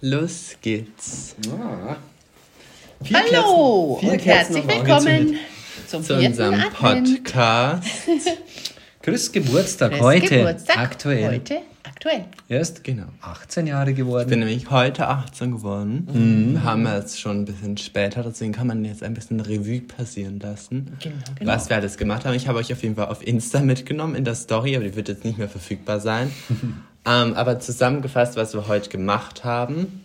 Los 0.00 0.56
geht's. 0.62 1.34
Ah. 1.50 1.96
Hallo 3.12 3.98
Kerzen- 4.00 4.10
und 4.12 4.24
herzlich 4.26 4.68
willkommen 4.68 5.36
zum 5.88 6.04
Zu 6.04 6.14
unserem 6.14 6.54
Advent. 6.54 7.24
Podcast. 7.24 7.84
Chris 9.02 9.32
Geburtstag 9.32 9.90
Chris 9.92 10.00
heute. 10.02 10.38
Geburtstag. 10.38 10.78
Aktuell. 10.78 11.34
Heute 11.34 11.62
aktuell. 11.88 12.24
Erst 12.48 12.84
Genau. 12.84 13.06
18 13.20 13.66
Jahre 13.66 13.94
geworden. 13.94 14.22
Ich 14.22 14.28
bin 14.28 14.38
nämlich 14.38 14.70
heute 14.70 15.08
18 15.08 15.50
geworden. 15.52 16.52
Wir 16.52 16.62
haben 16.62 16.86
jetzt 16.86 17.20
schon 17.20 17.40
ein 17.40 17.44
bisschen 17.44 17.76
später, 17.76 18.22
deswegen 18.22 18.52
kann 18.52 18.66
man 18.66 18.84
jetzt 18.84 19.02
ein 19.02 19.14
bisschen 19.14 19.40
Revue 19.40 19.80
passieren 19.80 20.38
lassen. 20.40 20.96
Genau, 21.00 21.16
genau. 21.38 21.52
Was 21.52 21.68
wir 21.68 21.76
alles 21.76 21.96
gemacht 21.96 22.24
haben. 22.24 22.34
Ich 22.34 22.48
habe 22.48 22.58
euch 22.58 22.72
auf 22.72 22.82
jeden 22.82 22.96
Fall 22.96 23.06
auf 23.06 23.26
Insta 23.26 23.60
mitgenommen 23.60 24.14
in 24.14 24.24
der 24.24 24.34
Story, 24.34 24.76
aber 24.76 24.84
die 24.84 24.94
wird 24.96 25.08
jetzt 25.08 25.24
nicht 25.24 25.38
mehr 25.38 25.48
verfügbar 25.48 26.00
sein. 26.00 26.30
ähm, 27.06 27.34
aber 27.34 27.58
zusammengefasst, 27.60 28.36
was 28.36 28.54
wir 28.54 28.68
heute 28.68 28.88
gemacht 28.88 29.44
haben. 29.44 30.04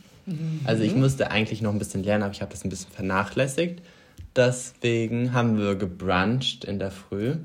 Also 0.63 0.83
ich 0.83 0.95
musste 0.95 1.31
eigentlich 1.31 1.61
noch 1.61 1.73
ein 1.73 1.79
bisschen 1.79 2.01
lernen, 2.01 2.23
aber 2.23 2.31
ich 2.31 2.41
habe 2.41 2.51
das 2.51 2.63
ein 2.63 2.69
bisschen 2.69 2.89
vernachlässigt. 2.91 3.81
Deswegen 4.35 5.31
haben 5.33 5.59
wir 5.59 5.75
gebruncht 5.75 6.65
in 6.65 6.79
der 6.79 6.89
Früh. 6.89 7.35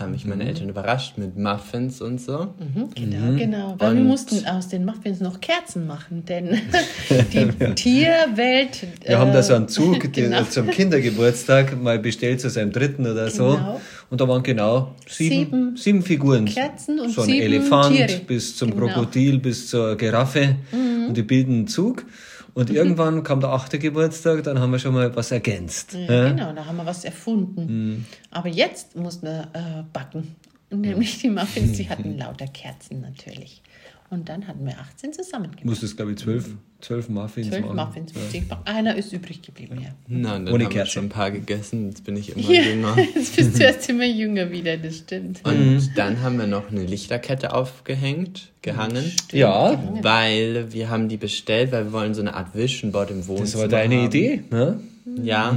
Haben 0.00 0.12
mich 0.12 0.24
meine 0.24 0.44
Eltern 0.48 0.70
überrascht 0.70 1.18
mit 1.18 1.36
Muffins 1.36 2.00
und 2.00 2.20
so. 2.20 2.54
Genau, 2.96 3.38
genau. 3.38 3.74
Weil 3.78 3.94
wir 3.96 4.00
Und- 4.00 4.06
mussten 4.08 4.46
aus 4.46 4.68
den 4.68 4.86
Muffins 4.86 5.20
noch 5.20 5.40
Kerzen 5.42 5.86
machen, 5.86 6.24
denn 6.24 6.58
die 7.32 7.74
Tierwelt. 7.74 8.86
Wir 9.04 9.18
haben 9.18 9.32
da 9.32 9.42
so 9.42 9.54
einen 9.54 9.66
äh, 9.66 9.68
Zug 9.68 10.00
den, 10.14 10.30
genau. 10.30 10.42
zum 10.44 10.70
Kindergeburtstag 10.70 11.80
mal 11.80 11.98
bestellt 11.98 12.40
zu 12.40 12.48
seinem 12.48 12.72
dritten 12.72 13.06
oder 13.06 13.28
so. 13.30 13.50
Genau. 13.56 13.80
Und 14.10 14.20
da 14.20 14.26
waren 14.26 14.42
genau 14.42 14.94
sieben, 15.06 15.36
Sieben 15.44 15.76
sieben 15.76 16.02
Figuren. 16.02 16.46
Kerzen 16.46 16.98
und 16.98 17.10
so 17.10 17.20
ein 17.22 17.26
sieben 17.28 17.42
Elefant 17.42 17.94
Tiere. 17.94 18.20
bis 18.26 18.56
zum 18.56 18.70
Genau. 18.70 18.86
Mhm. 18.86 18.90
Krokodil, 18.92 19.38
bis 19.38 19.68
zur 19.68 19.96
Giraffe. 19.96 20.56
Und 21.06 21.14
die 21.14 21.22
bilden 21.22 21.52
einen 21.54 21.68
Zug. 21.68 22.04
Und 22.58 22.70
irgendwann 22.70 23.22
kam 23.22 23.38
der 23.38 23.50
achte 23.50 23.78
Geburtstag, 23.78 24.42
dann 24.42 24.58
haben 24.58 24.72
wir 24.72 24.80
schon 24.80 24.92
mal 24.92 25.14
was 25.14 25.30
ergänzt. 25.30 25.94
Ja, 25.94 26.30
genau, 26.30 26.52
da 26.52 26.66
haben 26.66 26.76
wir 26.76 26.86
was 26.86 27.04
erfunden. 27.04 28.04
Aber 28.32 28.48
jetzt 28.48 28.96
mussten 28.96 29.26
wir 29.26 29.48
äh, 29.52 29.84
backen. 29.92 30.34
Nämlich 30.68 31.18
die 31.18 31.30
Muffins, 31.30 31.76
die 31.76 31.88
hatten 31.88 32.18
lauter 32.18 32.48
Kerzen 32.48 33.00
natürlich. 33.00 33.62
Und 34.10 34.28
dann 34.28 34.48
hatten 34.48 34.66
wir 34.66 34.76
18 34.76 35.12
zusammen 35.12 35.52
gemacht. 35.52 35.66
Musstest, 35.66 35.96
glaube 35.96 36.10
ich, 36.12 36.18
zwölf, 36.18 36.56
zwölf 36.80 37.08
Muffins 37.08 37.48
Zwölf. 37.48 37.66
Muffins 37.72 38.14
musste 38.14 38.36
ich 38.36 38.48
machen. 38.48 38.62
Einer 38.64 38.94
ist 38.96 39.12
übrig 39.12 39.42
geblieben, 39.42 39.80
ja. 39.82 39.88
Und 40.08 40.22
dann 40.22 40.42
Ohne 40.42 40.50
haben 40.52 40.60
wir 40.60 40.68
Kerze. 40.68 40.90
schon 40.92 41.06
ein 41.06 41.08
paar 41.08 41.30
gegessen. 41.30 41.88
Jetzt 41.88 42.04
bin 42.04 42.16
ich 42.16 42.36
immer 42.36 42.50
Ja, 42.50 42.62
jünger. 42.62 42.96
jetzt 43.14 43.36
bist 43.36 43.58
du 43.58 43.62
erst 43.64 43.88
immer 43.88 44.06
jünger 44.06 44.50
wieder, 44.50 44.76
das 44.76 44.98
stimmt. 44.98 45.40
Und 45.44 45.90
dann 45.96 46.20
haben 46.22 46.38
wir 46.38 46.46
noch 46.46 46.70
eine 46.70 46.84
Lichterkette 46.84 47.52
aufgehängt, 47.54 48.52
gehangen. 48.62 49.12
Ja, 49.32 49.82
Weil 50.02 50.72
wir 50.72 50.88
haben 50.90 51.08
die 51.08 51.16
bestellt, 51.16 51.72
weil 51.72 51.86
wir 51.86 51.92
wollen 51.92 52.14
so 52.14 52.20
eine 52.20 52.34
Art 52.34 52.54
Vision 52.54 52.92
Board 52.92 53.10
im 53.10 53.26
Wohnzimmer 53.26 53.64
das 53.64 53.72
war 53.72 53.80
deine 53.80 53.96
haben. 53.96 54.06
Idee. 54.06 54.42
Ne? 54.50 54.80
Ja, 55.22 55.56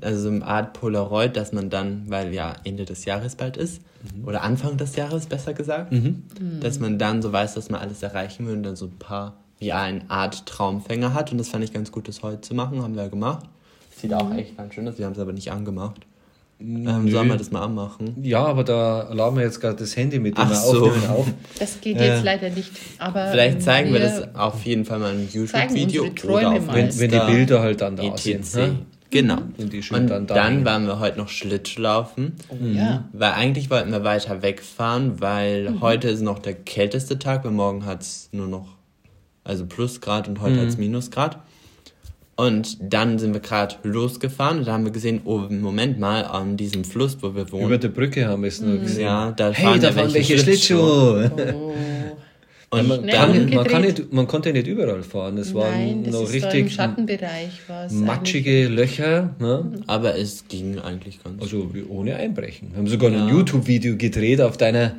also 0.00 0.22
so 0.22 0.28
eine 0.30 0.44
Art 0.44 0.72
Polaroid, 0.72 1.36
dass 1.36 1.52
man 1.52 1.70
dann, 1.70 2.04
weil 2.08 2.32
ja 2.34 2.56
Ende 2.64 2.84
des 2.84 3.04
Jahres 3.04 3.36
bald 3.36 3.56
ist, 3.56 3.82
oder 4.24 4.42
Anfang 4.42 4.76
des 4.76 4.96
Jahres 4.96 5.26
besser 5.26 5.52
gesagt, 5.54 5.92
dass 6.60 6.78
man 6.80 6.98
dann 6.98 7.20
so 7.20 7.32
weiß, 7.32 7.54
dass 7.54 7.68
man 7.68 7.80
alles 7.80 8.02
erreichen 8.02 8.46
will 8.46 8.54
und 8.54 8.62
dann 8.62 8.76
so 8.76 8.86
ein 8.86 8.98
paar, 8.98 9.36
wie 9.58 9.72
eine 9.72 10.02
Art 10.08 10.46
Traumfänger 10.46 11.14
hat. 11.14 11.32
Und 11.32 11.38
das 11.38 11.48
fand 11.48 11.64
ich 11.64 11.72
ganz 11.72 11.92
gut, 11.92 12.08
das 12.08 12.22
heute 12.22 12.40
zu 12.40 12.54
machen, 12.54 12.82
haben 12.82 12.94
wir 12.94 13.04
ja 13.04 13.08
gemacht. 13.08 13.46
Sieht 13.96 14.14
auch 14.14 14.32
echt 14.34 14.56
ganz 14.56 14.74
schön 14.74 14.86
aus, 14.88 14.98
wir 14.98 15.06
haben 15.06 15.12
es 15.12 15.18
aber 15.18 15.32
nicht 15.32 15.50
angemacht. 15.50 16.06
Ähm, 16.60 17.08
sollen 17.08 17.28
wir 17.28 17.36
das 17.36 17.52
mal 17.52 17.62
anmachen? 17.62 18.16
Ja, 18.22 18.44
aber 18.44 18.64
da 18.64 19.12
laden 19.12 19.36
wir 19.36 19.44
jetzt 19.44 19.60
gerade 19.60 19.76
das 19.76 19.96
Handy 19.96 20.18
mit 20.18 20.36
dem 20.36 20.48
so. 20.48 20.86
aufnehmen 20.86 21.06
auf. 21.08 21.26
Das 21.58 21.80
geht 21.80 22.00
jetzt 22.00 22.24
leider 22.24 22.50
nicht. 22.50 22.70
Aber 22.98 23.28
Vielleicht 23.30 23.62
zeigen 23.62 23.92
wir, 23.92 24.00
wir 24.00 24.08
das 24.08 24.34
auf 24.34 24.64
jeden 24.64 24.84
Fall 24.84 24.98
mal 24.98 25.14
im 25.14 25.28
YouTube-Video 25.28 26.06
oder 26.24 26.50
auf. 26.50 26.66
Wenn, 26.72 26.98
wenn 26.98 27.10
die. 27.10 27.32
Bilder 27.32 27.60
halt 27.60 27.80
dann 27.80 27.94
da 27.94 28.02
etc. 28.02 28.38
sind. 28.42 28.54
Ne? 28.54 28.78
Genau. 29.10 29.38
Schön 29.80 30.02
Und 30.02 30.10
dann 30.10 30.26
dann, 30.26 30.64
waren 30.64 30.86
wir 30.86 30.98
heute 30.98 31.18
noch 31.18 31.28
Schlittschuhlaufen. 31.28 32.34
Ja, 32.74 33.08
Weil 33.12 33.32
eigentlich 33.32 33.70
wollten 33.70 33.90
wir 33.90 34.04
weiter 34.04 34.42
wegfahren, 34.42 35.20
weil 35.20 35.80
heute 35.80 36.08
ist 36.08 36.20
noch 36.22 36.38
der 36.38 36.54
kälteste 36.54 37.18
Tag, 37.18 37.44
weil 37.44 37.52
morgen 37.52 37.86
hat 37.86 38.02
es 38.02 38.28
nur 38.32 38.48
noch, 38.48 38.66
also 39.48 39.66
Plusgrad 39.66 40.28
und 40.28 40.40
heute 40.40 40.60
hat 40.60 40.68
es 40.68 40.76
Minusgrad. 40.78 41.38
Und 42.36 42.78
dann 42.80 43.18
sind 43.18 43.32
wir 43.34 43.40
gerade 43.40 43.74
losgefahren 43.82 44.58
und 44.58 44.68
da 44.68 44.72
haben 44.74 44.84
wir 44.84 44.92
gesehen, 44.92 45.22
oh, 45.24 45.38
Moment 45.50 45.98
mal, 45.98 46.22
an 46.24 46.56
diesem 46.56 46.84
Fluss, 46.84 47.18
wo 47.20 47.34
wir 47.34 47.50
wohnen. 47.50 47.66
Über 47.66 47.78
der 47.78 47.88
Brücke 47.88 48.28
haben 48.28 48.42
wir 48.42 48.48
es 48.48 48.60
nur 48.60 48.78
gesehen. 48.78 49.06
ja, 49.06 49.32
da 49.32 49.50
Hey, 49.50 49.64
fahren 49.64 49.80
da 49.80 49.88
ja 49.88 49.92
fahren 49.92 50.14
welche 50.14 50.34
welche 50.34 50.44
Schlittschuh. 50.44 50.76
oh. 50.78 51.74
Und 52.70 52.86
Man, 52.86 52.98
umgedreht. 53.00 53.54
man, 53.54 53.66
kann 53.66 53.82
nicht, 53.82 54.12
man 54.12 54.26
konnte 54.28 54.52
nicht 54.52 54.66
überall 54.66 55.02
fahren. 55.02 55.38
Es 55.38 55.54
waren 55.54 55.70
Nein, 55.72 56.02
noch 56.02 56.08
ist 56.08 56.12
so 56.12 56.36
im 56.36 56.44
richtig 56.44 56.74
Schattenbereich. 56.74 57.60
Was 57.66 57.92
matschige 57.92 58.68
Löcher. 58.68 59.34
Ne? 59.40 59.72
aber 59.86 60.16
es 60.18 60.46
ging 60.48 60.78
eigentlich 60.78 61.24
ganz 61.24 61.40
Also 61.42 61.70
ohne 61.88 62.16
Einbrechen. 62.16 62.70
Wir 62.72 62.78
haben 62.78 62.86
sogar 62.86 63.10
ein 63.10 63.28
YouTube-Video 63.30 63.96
gedreht 63.96 64.42
auf 64.42 64.58
deiner, 64.58 64.96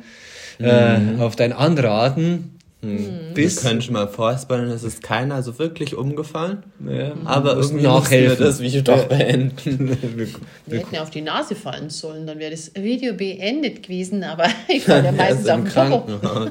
äh, 0.58 0.98
auf 1.20 1.36
dein 1.36 1.52
Anraten. 1.52 2.56
Wir 2.82 3.34
Bis 3.34 3.60
können 3.62 3.82
schon 3.82 3.92
mal 3.92 4.08
vorspoilern, 4.08 4.70
es 4.70 4.84
ist 4.84 5.02
keiner 5.02 5.42
so 5.42 5.58
wirklich 5.58 5.96
umgefallen. 5.96 6.62
ja, 6.88 7.12
Aber 7.26 7.56
mussten 7.56 7.76
irgendwie 7.76 7.84
wir 7.84 7.92
nachhelfen. 7.92 8.44
das 8.46 8.60
Video 8.60 8.80
doch 8.80 9.04
beenden. 9.04 9.90
Wir 10.66 10.78
hätten 10.78 10.94
ja 10.94 11.02
auf 11.02 11.10
die 11.10 11.20
Nase 11.20 11.54
fallen 11.54 11.90
sollen, 11.90 12.26
dann 12.26 12.38
wäre 12.38 12.52
das 12.52 12.72
Video 12.74 13.12
beendet 13.12 13.82
gewesen, 13.82 14.24
aber 14.24 14.46
ich 14.68 14.88
war 14.88 15.04
ja 15.04 15.12
meistens 15.12 15.46
Popo. 15.46 15.64
Krankenhaus. 15.70 16.50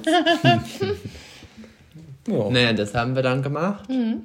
ja. 2.28 2.50
Naja, 2.52 2.74
das 2.74 2.94
haben 2.94 3.16
wir 3.16 3.24
dann 3.24 3.42
gemacht. 3.42 3.90
Mhm. 3.90 4.22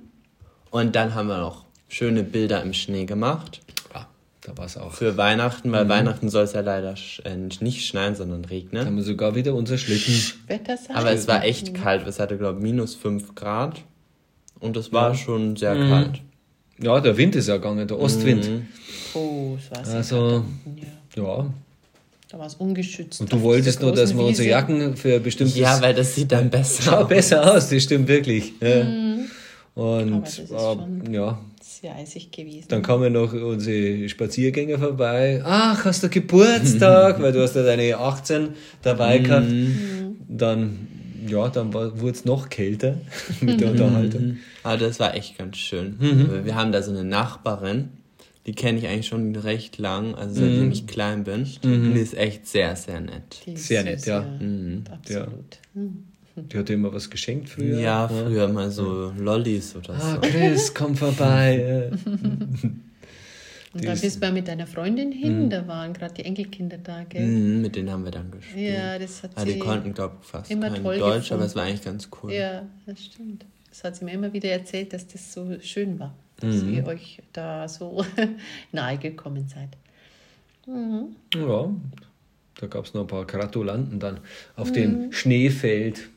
Und 0.70 0.94
dann 0.96 1.14
haben 1.14 1.28
wir 1.28 1.38
noch 1.38 1.64
schöne 1.88 2.22
Bilder 2.22 2.62
im 2.62 2.74
Schnee 2.74 3.06
gemacht. 3.06 3.60
Da 4.46 4.56
war 4.58 4.66
es 4.66 4.76
auch. 4.76 4.92
Für 4.92 5.16
Weihnachten, 5.16 5.68
Mhm. 5.68 5.72
weil 5.72 5.88
Weihnachten 5.88 6.28
soll 6.28 6.44
es 6.44 6.52
ja 6.52 6.60
leider 6.60 6.92
sch- 6.94 7.24
äh, 7.24 7.34
nicht 7.64 7.86
schneien, 7.86 8.14
sondern 8.14 8.42
Da 8.42 8.48
regnen. 8.50 8.84
haben 8.86 8.96
wir 8.96 9.02
sogar 9.02 9.34
wieder 9.34 9.54
unser 9.54 9.78
Schlitten. 9.78 10.14
Wetter 10.46 10.76
sein. 10.76 10.94
Aber 10.96 11.12
es 11.12 11.26
war 11.26 11.42
echt 11.44 11.74
kalt. 11.74 12.06
Es 12.06 12.20
hatte, 12.20 12.36
glaube 12.36 12.58
ich, 12.58 12.62
minus 12.62 12.94
5 12.94 13.34
Grad. 13.34 13.80
Und 14.60 14.76
es 14.76 14.92
war 14.92 15.14
schon 15.14 15.56
sehr 15.56 15.74
Mhm. 15.74 15.88
kalt. 15.88 16.20
Ja, 16.78 17.00
der 17.00 17.16
Wind 17.16 17.36
ist 17.36 17.48
ja 17.48 17.56
gegangen, 17.56 17.86
der 17.88 17.98
Ostwind. 17.98 18.48
Oh, 19.14 19.56
es 19.58 19.70
war 19.76 19.84
sehr 19.84 19.94
Also, 19.96 20.44
kalt. 20.64 20.88
Ja, 21.16 21.22
ja. 21.22 21.46
da 22.30 22.38
war 22.38 22.46
es 22.46 22.54
ungeschützt. 22.56 23.20
Und 23.22 23.32
du 23.32 23.40
wolltest 23.42 23.80
nur, 23.80 23.92
dass 23.92 24.14
wir 24.14 24.24
unsere. 24.24 24.48
Jacken 24.48 24.96
für 24.96 25.20
bestimmtes... 25.20 25.56
Ja, 25.56 25.80
weil 25.80 25.94
das 25.94 26.14
sieht 26.14 26.32
dann 26.32 26.50
besser 26.50 26.82
Schaut 26.82 27.02
aus. 27.04 27.08
besser 27.08 27.54
aus, 27.54 27.68
das 27.70 27.82
stimmt 27.82 28.08
wirklich. 28.08 28.52
Ja. 28.60 28.84
Mhm. 28.84 29.26
Aber 29.76 30.20
das 30.20 30.38
ist 30.38 30.50
äh, 30.52 30.58
schon- 30.58 31.12
ja, 31.12 31.38
Sehr 31.60 31.94
eisig 31.96 32.30
gewesen. 32.30 32.66
dann 32.68 32.82
kamen 32.82 33.12
noch 33.12 33.32
unsere 33.32 34.08
Spaziergänger 34.08 34.78
vorbei. 34.78 35.42
Ach, 35.44 35.84
hast 35.84 36.02
du 36.02 36.08
Geburtstag? 36.08 37.20
Weil 37.22 37.32
du 37.32 37.42
hast 37.42 37.56
ja 37.56 37.62
deine 37.62 37.96
18 37.98 38.50
dabei 38.82 39.18
gehabt. 39.18 39.46
Dann, 40.28 40.88
ja, 41.26 41.48
dann 41.48 41.72
wurde 41.74 42.10
es 42.10 42.24
noch 42.24 42.48
kälter 42.48 43.00
mit 43.40 43.60
der 43.60 43.70
Unterhaltung. 43.72 44.36
Aber 44.62 44.76
das 44.78 45.00
war 45.00 45.14
echt 45.14 45.38
ganz 45.38 45.56
schön. 45.56 45.96
Mhm. 45.98 46.28
Weil 46.30 46.44
Wir 46.44 46.54
haben 46.54 46.70
da 46.72 46.82
so 46.82 46.90
eine 46.90 47.04
Nachbarin, 47.04 47.88
die 48.46 48.52
kenne 48.52 48.78
ich 48.78 48.86
eigentlich 48.86 49.06
schon 49.06 49.34
recht 49.36 49.78
lang, 49.78 50.14
also 50.14 50.34
seitdem 50.40 50.70
ich 50.70 50.86
klein 50.86 51.24
bin. 51.24 51.46
Und 51.62 51.94
die 51.94 52.00
ist 52.00 52.14
echt 52.14 52.46
sehr, 52.46 52.76
sehr 52.76 53.00
nett. 53.00 53.40
Die 53.46 53.52
ist 53.54 53.66
Sehr 53.68 53.80
süß, 53.82 53.90
nett, 53.90 54.06
ja. 54.06 54.20
Mhm. 54.38 54.84
Absolut. 54.90 55.58
Mhm. 55.74 56.04
Die 56.36 56.58
hat 56.58 56.68
dir 56.68 56.74
immer 56.74 56.92
was 56.92 57.08
geschenkt 57.10 57.48
früher. 57.48 57.78
Ja, 57.80 58.08
früher 58.08 58.48
mal 58.48 58.70
so 58.70 59.12
Lollis 59.16 59.76
oder 59.76 59.94
Ah, 59.94 60.14
so. 60.14 60.20
Chris, 60.20 60.74
komm 60.74 60.96
vorbei. 60.96 61.90
Und 63.72 63.82
Die 63.82 63.86
da 63.86 63.92
ist- 63.92 64.02
bist 64.02 64.16
du 64.16 64.20
mal 64.26 64.32
mit 64.32 64.46
deiner 64.46 64.66
Freundin 64.68 65.10
hin, 65.10 65.50
da 65.50 65.66
waren 65.66 65.92
gerade 65.92 66.14
die 66.14 66.24
Enkelkinder 66.24 66.78
da, 66.78 67.02
gell? 67.04 67.26
Mhm, 67.26 67.62
mit 67.62 67.74
denen 67.74 67.90
haben 67.90 68.04
wir 68.04 68.12
dann 68.12 68.30
gespielt. 68.30 68.72
Ja, 68.74 68.98
das 69.00 69.22
hat 69.24 69.32
Ah, 69.34 69.44
die 69.44 69.52
sie 69.54 69.58
konnten, 69.58 69.92
glaube 69.94 70.14
ich, 70.22 70.26
fast 70.28 70.50
immer 70.50 70.70
kein 70.70 70.82
toll 70.82 70.98
Deutsch, 70.98 71.14
gefunden. 71.24 71.34
aber 71.34 71.44
es 71.46 71.56
war 71.56 71.64
eigentlich 71.64 71.82
ganz 71.84 72.08
cool. 72.22 72.32
Ja, 72.32 72.62
das 72.86 73.04
stimmt. 73.04 73.44
Das 73.70 73.82
hat 73.82 73.96
sie 73.96 74.04
mir 74.04 74.12
immer 74.12 74.32
wieder 74.32 74.50
erzählt, 74.50 74.92
dass 74.92 75.08
das 75.08 75.32
so 75.32 75.58
schön 75.60 75.98
war, 75.98 76.14
dass 76.38 76.62
Mhm. 76.62 76.74
ihr 76.74 76.86
euch 76.86 77.20
da 77.32 77.66
so 77.68 78.04
nahe 78.72 78.96
gekommen 78.98 79.48
seid. 79.48 79.70
Ja, 81.34 81.68
da 82.60 82.66
gab 82.68 82.84
es 82.84 82.94
noch 82.94 83.00
ein 83.02 83.06
paar 83.08 83.26
Gratulanten 83.26 83.98
dann 83.98 84.20
auf 84.56 84.70
Mhm. 84.70 84.74
dem 84.74 85.12
Schneefeld. 85.12 86.10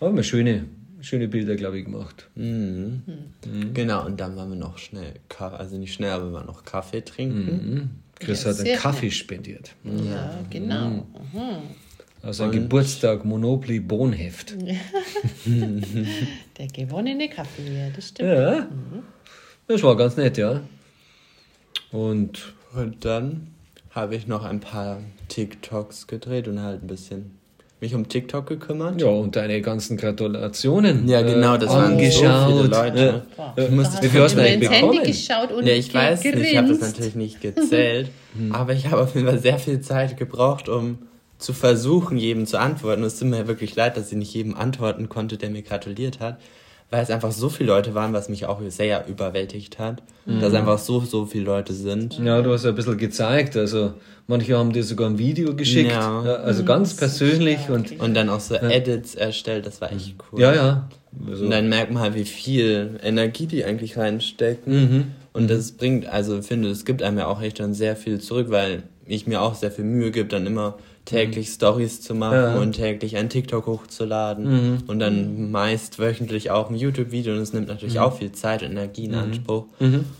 Haben 0.00 0.16
wir 0.16 0.22
schöne, 0.22 0.66
schöne 1.00 1.28
Bilder, 1.28 1.56
glaube 1.56 1.78
ich, 1.78 1.84
gemacht. 1.84 2.28
Mhm. 2.34 3.02
Mhm. 3.44 3.74
Genau, 3.74 4.04
und 4.06 4.18
dann 4.20 4.36
waren 4.36 4.50
wir 4.50 4.56
noch 4.56 4.78
schnell, 4.78 5.14
Kaffee, 5.28 5.56
also 5.56 5.78
nicht 5.78 5.94
schnell, 5.94 6.10
aber 6.10 6.26
wir 6.26 6.32
waren 6.34 6.46
noch 6.46 6.64
Kaffee 6.64 7.02
trinken. 7.02 8.02
Chris 8.18 8.44
Ja, 8.44 8.50
hat 8.50 8.60
einen 8.60 8.76
Kaffee 8.78 9.10
spendiert. 9.10 9.74
Ja, 9.84 10.38
genau. 10.50 10.88
Mhm. 10.88 11.04
Mhm. 11.32 11.56
Also 12.22 12.44
ein 12.44 12.50
Geburtstag 12.50 13.24
Monopoly 13.24 13.78
Bohnheft. 13.80 14.56
Der 15.46 16.66
gewonnene 16.68 17.28
Kaffee, 17.28 17.78
ja, 17.78 17.90
das 17.94 18.08
stimmt. 18.08 18.30
Ja, 18.30 18.68
das 19.68 19.82
war 19.82 19.96
ganz 19.96 20.16
nett, 20.16 20.36
ja. 20.38 20.62
Und 21.92 22.54
Und 22.74 23.04
dann 23.04 23.48
habe 23.90 24.16
ich 24.16 24.26
noch 24.26 24.44
ein 24.44 24.60
paar 24.60 25.00
TikToks 25.28 26.06
gedreht 26.06 26.48
und 26.48 26.60
halt 26.60 26.82
ein 26.82 26.86
bisschen 26.86 27.35
mich 27.80 27.94
um 27.94 28.08
TikTok 28.08 28.46
gekümmert. 28.46 29.00
Ja, 29.00 29.08
und 29.08 29.36
deine 29.36 29.60
ganzen 29.60 29.96
Gratulationen. 29.96 31.06
Ja, 31.08 31.22
genau, 31.22 31.56
das 31.58 31.70
waren 31.70 31.98
so 31.98 32.20
viele 32.48 32.66
Leute. 32.68 33.22
Boah, 33.36 33.54
Ich 33.56 33.70
muss- 33.70 33.90
da 33.90 34.02
wie 34.02 34.06
hast 34.06 34.12
viel 34.12 34.22
hast 34.22 34.32
du 34.32 34.36
nur 34.38 34.46
eigentlich 34.46 34.70
ins 34.70 34.80
Handy 34.80 34.98
geschaut 35.06 35.52
und 35.52 35.66
Ja, 35.66 35.74
ich 35.74 35.92
weiß 35.94 36.24
nicht, 36.24 36.34
ich 36.36 36.56
habe 36.56 36.68
das 36.68 36.78
gegrinst. 36.78 36.96
natürlich 36.96 37.14
nicht 37.16 37.40
gezählt, 37.40 38.10
aber 38.50 38.72
ich 38.72 38.86
habe 38.90 39.02
auf 39.02 39.14
jeden 39.14 39.26
Fall 39.26 39.38
sehr 39.38 39.58
viel 39.58 39.80
Zeit 39.80 40.16
gebraucht, 40.16 40.68
um 40.68 40.98
zu 41.38 41.52
versuchen, 41.52 42.16
jedem 42.16 42.46
zu 42.46 42.58
antworten. 42.58 43.02
Und 43.02 43.08
es 43.08 43.18
tut 43.18 43.28
mir 43.28 43.46
wirklich 43.46 43.76
leid, 43.76 43.96
dass 43.98 44.10
ich 44.10 44.16
nicht 44.16 44.32
jedem 44.32 44.54
antworten 44.56 45.10
konnte, 45.10 45.36
der 45.36 45.50
mir 45.50 45.60
gratuliert 45.62 46.18
hat, 46.20 46.38
weil 46.90 47.02
es 47.02 47.10
einfach 47.10 47.32
so 47.32 47.48
viele 47.48 47.70
Leute 47.70 47.94
waren, 47.94 48.12
was 48.12 48.28
mich 48.28 48.46
auch 48.46 48.60
sehr 48.68 49.06
überwältigt 49.08 49.78
hat, 49.78 50.02
dass 50.24 50.54
einfach 50.54 50.78
so, 50.78 51.00
so 51.00 51.26
viele 51.26 51.44
Leute 51.44 51.72
sind. 51.72 52.18
Ja, 52.18 52.42
du 52.42 52.52
hast 52.52 52.64
ja 52.64 52.70
ein 52.70 52.76
bisschen 52.76 52.96
gezeigt. 52.96 53.56
Also, 53.56 53.94
manche 54.26 54.56
haben 54.56 54.72
dir 54.72 54.84
sogar 54.84 55.08
ein 55.08 55.18
Video 55.18 55.54
geschickt. 55.54 55.90
Ja. 55.90 56.24
Ja, 56.24 56.34
also 56.36 56.64
ganz 56.64 56.94
persönlich 56.94 57.68
und. 57.68 57.98
Und 58.00 58.14
dann 58.14 58.28
auch 58.28 58.40
so 58.40 58.54
Edits 58.54 59.14
erstellt, 59.14 59.66
das 59.66 59.80
war 59.80 59.92
echt 59.92 60.14
cool. 60.32 60.40
Ja, 60.40 60.54
ja. 60.54 60.88
Also, 61.28 61.44
Und 61.44 61.50
dann 61.50 61.68
merkt 61.68 61.92
man 61.92 62.02
halt, 62.02 62.14
wie 62.14 62.24
viel 62.24 62.98
Energie 63.02 63.46
die 63.46 63.64
eigentlich 63.64 63.96
reinstecken. 63.96 64.74
Mhm. 64.74 65.04
Und 65.32 65.50
das 65.50 65.72
bringt, 65.72 66.06
also 66.06 66.38
ich 66.38 66.46
finde, 66.46 66.70
es 66.70 66.84
gibt 66.84 67.02
einem 67.02 67.18
ja 67.18 67.26
auch 67.26 67.42
echt 67.42 67.60
dann 67.60 67.74
sehr 67.74 67.96
viel 67.96 68.20
zurück, 68.20 68.46
weil 68.50 68.84
ich 69.06 69.26
mir 69.26 69.42
auch 69.42 69.54
sehr 69.54 69.70
viel 69.70 69.84
Mühe 69.84 70.10
gebe, 70.10 70.28
dann 70.28 70.46
immer 70.46 70.78
täglich 71.06 71.48
Stories 71.48 72.02
zu 72.02 72.14
machen 72.14 72.34
Ja. 72.36 72.56
und 72.56 72.72
täglich 72.74 73.16
ein 73.16 73.30
TikTok 73.30 73.66
hochzuladen 73.66 74.82
und 74.86 74.98
dann 74.98 75.50
meist 75.50 75.98
wöchentlich 75.98 76.50
auch 76.50 76.68
ein 76.68 76.76
YouTube-Video 76.76 77.32
und 77.32 77.40
es 77.40 77.52
nimmt 77.54 77.68
natürlich 77.68 77.98
auch 78.00 78.18
viel 78.18 78.32
Zeit 78.32 78.62
und 78.62 78.72
Energie 78.72 79.06
in 79.06 79.14
Anspruch. 79.14 79.64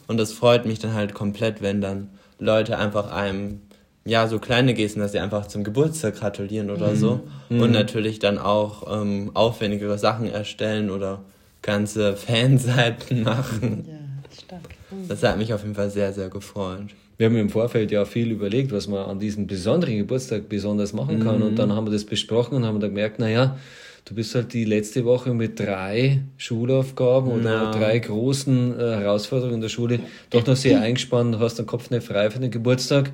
Und 0.06 0.16
das 0.16 0.32
freut 0.32 0.64
mich 0.64 0.78
dann 0.78 0.94
halt 0.94 1.12
komplett, 1.12 1.60
wenn 1.60 1.80
dann 1.82 2.08
Leute 2.38 2.78
einfach 2.78 3.12
einem 3.12 3.60
ja, 4.08 4.28
so 4.28 4.38
kleine 4.38 4.72
Gesten, 4.74 5.00
dass 5.00 5.10
sie 5.12 5.18
einfach 5.18 5.48
zum 5.48 5.64
Geburtstag 5.64 6.14
gratulieren 6.14 6.70
oder 6.70 6.94
so. 6.94 7.20
Und 7.50 7.72
natürlich 7.72 8.20
dann 8.20 8.38
auch 8.38 8.84
ähm, 9.02 9.32
aufwendigere 9.34 9.98
Sachen 9.98 10.30
erstellen 10.30 10.90
oder 10.90 11.22
ganze 11.62 12.14
Fanseiten 12.16 13.24
machen. 13.24 13.84
Ja, 13.88 13.94
stark. 14.40 14.68
Mhm. 14.90 15.08
Das 15.08 15.22
hat 15.22 15.38
mich 15.38 15.52
auf 15.52 15.62
jeden 15.62 15.74
Fall 15.74 15.90
sehr, 15.90 16.12
sehr 16.12 16.28
gefreut. 16.28 16.86
Wir 17.18 17.26
haben 17.26 17.36
im 17.36 17.48
Vorfeld 17.48 17.90
ja 17.90 18.04
viel 18.04 18.30
überlegt, 18.30 18.72
was 18.72 18.88
man 18.88 19.06
an 19.08 19.18
diesem 19.18 19.46
besonderen 19.46 19.96
Geburtstag 19.96 20.48
besonders 20.50 20.92
machen 20.92 21.18
kann. 21.20 21.42
Und 21.42 21.56
dann 21.58 21.72
haben 21.72 21.86
wir 21.86 21.92
das 21.92 22.04
besprochen 22.04 22.56
und 22.56 22.66
haben 22.66 22.78
dann 22.78 22.90
gemerkt, 22.90 23.18
naja, 23.18 23.56
du 24.04 24.14
bist 24.14 24.34
halt 24.34 24.52
die 24.52 24.64
letzte 24.66 25.04
Woche 25.06 25.32
mit 25.32 25.58
drei 25.58 26.20
Schulaufgaben 26.36 27.30
oder 27.32 27.50
Ja. 27.50 27.70
drei 27.70 27.98
großen 27.98 28.78
äh, 28.78 28.82
Herausforderungen 28.96 29.54
in 29.56 29.60
der 29.62 29.70
Schule 29.70 30.00
doch 30.28 30.46
noch 30.46 30.56
sehr 30.56 30.80
eingespannt, 30.82 31.38
hast 31.38 31.58
den 31.58 31.64
Kopf 31.66 31.88
nicht 31.90 32.06
frei 32.06 32.30
für 32.30 32.38
den 32.38 32.50
Geburtstag. 32.50 33.12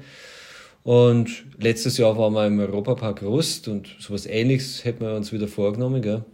Und 0.84 1.44
letztes 1.61 1.96
Jahr 1.96 2.19
waren 2.19 2.32
wir 2.32 2.44
im 2.46 2.58
Europapark 2.58 3.23
Rust 3.23 3.69
und 3.69 3.87
sowas 4.00 4.26
ähnliches 4.26 4.84
hätten 4.84 5.05
wir 5.05 5.14
uns 5.14 5.32
wieder 5.32 5.46
vorgenommen, 5.46 6.02
gell? 6.02 6.25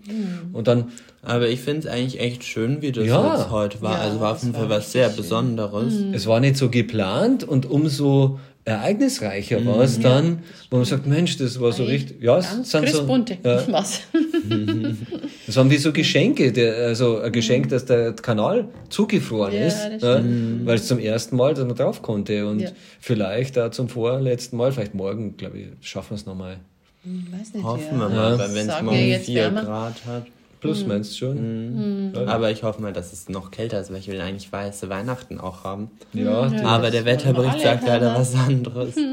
Und 0.54 0.66
dann 0.68 0.86
Aber 1.20 1.48
ich 1.48 1.60
finde 1.60 1.80
es 1.80 1.86
eigentlich 1.86 2.20
echt 2.20 2.44
schön, 2.44 2.80
wie 2.80 2.92
das 2.92 3.04
Ja. 3.06 3.36
jetzt 3.36 3.50
heute 3.50 3.82
war. 3.82 3.94
Ja, 3.94 3.98
also 4.02 4.20
war 4.20 4.32
auf 4.32 4.42
jeden 4.42 4.54
Fall 4.54 4.70
was 4.70 4.92
sehr 4.92 5.08
schön. 5.08 5.16
Besonderes. 5.16 5.92
Es 6.14 6.26
war 6.26 6.38
nicht 6.40 6.56
so 6.56 6.70
geplant 6.70 7.42
und 7.44 7.68
umso 7.68 8.38
ereignisreicher 8.68 9.64
war 9.66 9.80
es 9.80 9.98
dann, 9.98 10.40
wo 10.70 10.76
man 10.76 10.84
sagt, 10.84 11.06
Mensch, 11.06 11.36
das 11.38 11.60
war 11.60 11.72
so 11.72 11.84
richtig, 11.84 12.22
ja, 12.22 12.38
es 12.38 12.48
Ganz 12.50 12.70
sind 12.70 12.88
so, 12.88 12.92
Christbunte. 12.98 13.38
ja, 13.42 13.62
Was? 13.72 14.00
das 15.46 15.56
waren 15.56 15.70
wie 15.70 15.76
so 15.76 15.92
Geschenke, 15.92 16.52
der, 16.52 16.74
also 16.86 17.18
ein 17.20 17.32
Geschenk, 17.32 17.68
dass 17.70 17.84
der 17.84 18.12
Kanal 18.14 18.68
zugefroren 18.90 19.54
Ja, 19.54 19.66
ist, 19.66 20.02
ja, 20.02 20.22
weil 20.64 20.76
es 20.76 20.86
zum 20.86 20.98
ersten 20.98 21.36
Mal, 21.36 21.54
dass 21.54 21.64
man 21.66 21.76
drauf 21.76 22.02
konnte 22.02 22.46
und 22.46 22.60
Ja. 22.60 22.70
vielleicht 23.00 23.58
auch 23.58 23.70
zum 23.70 23.88
vorletzten 23.88 24.56
Mal, 24.56 24.72
vielleicht 24.72 24.94
morgen, 24.94 25.36
glaube 25.36 25.58
ich, 25.58 25.66
schaffen 25.88 26.10
wir 26.10 26.16
es 26.16 26.26
nochmal. 26.26 26.58
Weiß 27.04 27.54
nicht, 27.54 27.64
Hoffen 27.64 27.84
ja. 27.98 27.98
wir 27.98 28.08
mal, 28.08 28.38
weil 28.38 28.54
wenn 28.54 28.68
es 28.68 28.82
morgen 28.82 28.96
wir 28.96 29.06
jetzt 29.06 29.26
4 29.26 29.34
wärmer. 29.42 29.64
Grad 29.64 29.94
hat. 30.06 30.26
Plus 30.60 30.82
Mhm. 30.82 30.88
meinst 30.88 31.12
du 31.12 31.16
schon? 31.16 32.12
Ja. 32.14 32.26
Aber 32.26 32.50
ich 32.50 32.62
hoffe 32.62 32.82
mal, 32.82 32.92
dass 32.92 33.12
es 33.12 33.28
noch 33.28 33.50
kälter 33.50 33.80
ist, 33.80 33.90
weil 33.92 33.98
ich 34.00 34.08
will 34.08 34.20
eigentlich 34.20 34.50
weiße 34.52 34.88
Weihnachten 34.88 35.38
auch 35.38 35.64
haben. 35.64 35.90
Ja, 36.12 36.46
Ja. 36.48 36.64
Aber 36.66 36.84
das 36.84 36.92
der 36.92 37.04
Wetterbericht 37.04 37.60
sagt 37.60 37.86
leider 37.86 38.14
was 38.14 38.34
anderes. 38.34 38.94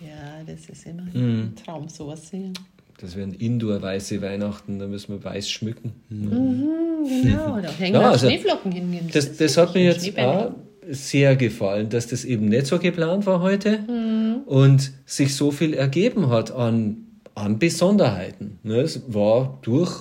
Ja, 0.00 0.42
das 0.46 0.68
ist 0.68 0.86
immer 0.86 1.02
ein 1.14 1.54
Traum, 1.64 1.88
sowas 1.88 2.28
sehen. 2.28 2.52
das 3.00 3.14
wären 3.16 3.32
Indoor-weiße 3.34 4.20
Weihnachten, 4.20 4.78
da 4.80 4.86
müssen 4.88 5.12
wir 5.12 5.22
weiß 5.22 5.48
schmücken. 5.48 5.92
Genau, 6.10 7.60
da 7.62 7.68
hängen 7.70 7.94
Ja, 7.94 8.00
auch 8.08 8.12
also 8.12 8.26
Schneeflocken 8.26 8.72
hin. 8.72 9.08
Das, 9.12 9.24
ist 9.26 9.40
das 9.40 9.56
hat 9.56 9.74
mir 9.74 9.84
jetzt 9.84 10.18
auch 10.18 10.52
sehr 10.90 11.36
gefallen, 11.36 11.88
dass 11.88 12.08
das 12.08 12.24
eben 12.24 12.48
nicht 12.48 12.66
so 12.66 12.78
geplant 12.80 13.26
war 13.26 13.40
heute 13.40 13.78
Mhm. 13.80 14.42
und 14.46 14.90
sich 15.06 15.36
so 15.36 15.50
viel 15.52 15.74
ergeben 15.74 16.28
hat 16.30 16.50
an, 16.50 17.06
an 17.36 17.58
Besonderheiten. 17.60 18.58
Ne, 18.64 18.80
Es 18.80 19.02
war 19.14 19.58
durch 19.62 19.92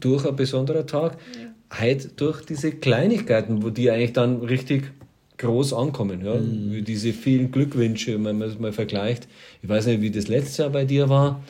durch 0.00 0.26
ein 0.26 0.36
besonderer 0.36 0.86
Tag, 0.86 1.16
halt 1.70 2.20
durch 2.20 2.44
diese 2.44 2.72
Kleinigkeiten, 2.72 3.62
wo 3.62 3.70
die 3.70 3.90
eigentlich 3.90 4.12
dann 4.12 4.42
richtig 4.42 4.92
groß 5.38 5.72
ankommen. 5.74 6.24
Ja? 6.24 6.34
Mhm. 6.36 6.72
Wie 6.72 6.82
diese 6.82 7.12
vielen 7.12 7.50
Glückwünsche, 7.50 8.12
wenn 8.24 8.38
man 8.38 8.48
es 8.48 8.58
mal 8.58 8.72
vergleicht. 8.72 9.26
Ich 9.62 9.68
weiß 9.68 9.86
nicht, 9.86 10.00
wie 10.00 10.10
das 10.10 10.28
letztes 10.28 10.56
Jahr 10.58 10.70
bei 10.70 10.84
dir 10.84 11.08
war. 11.08 11.42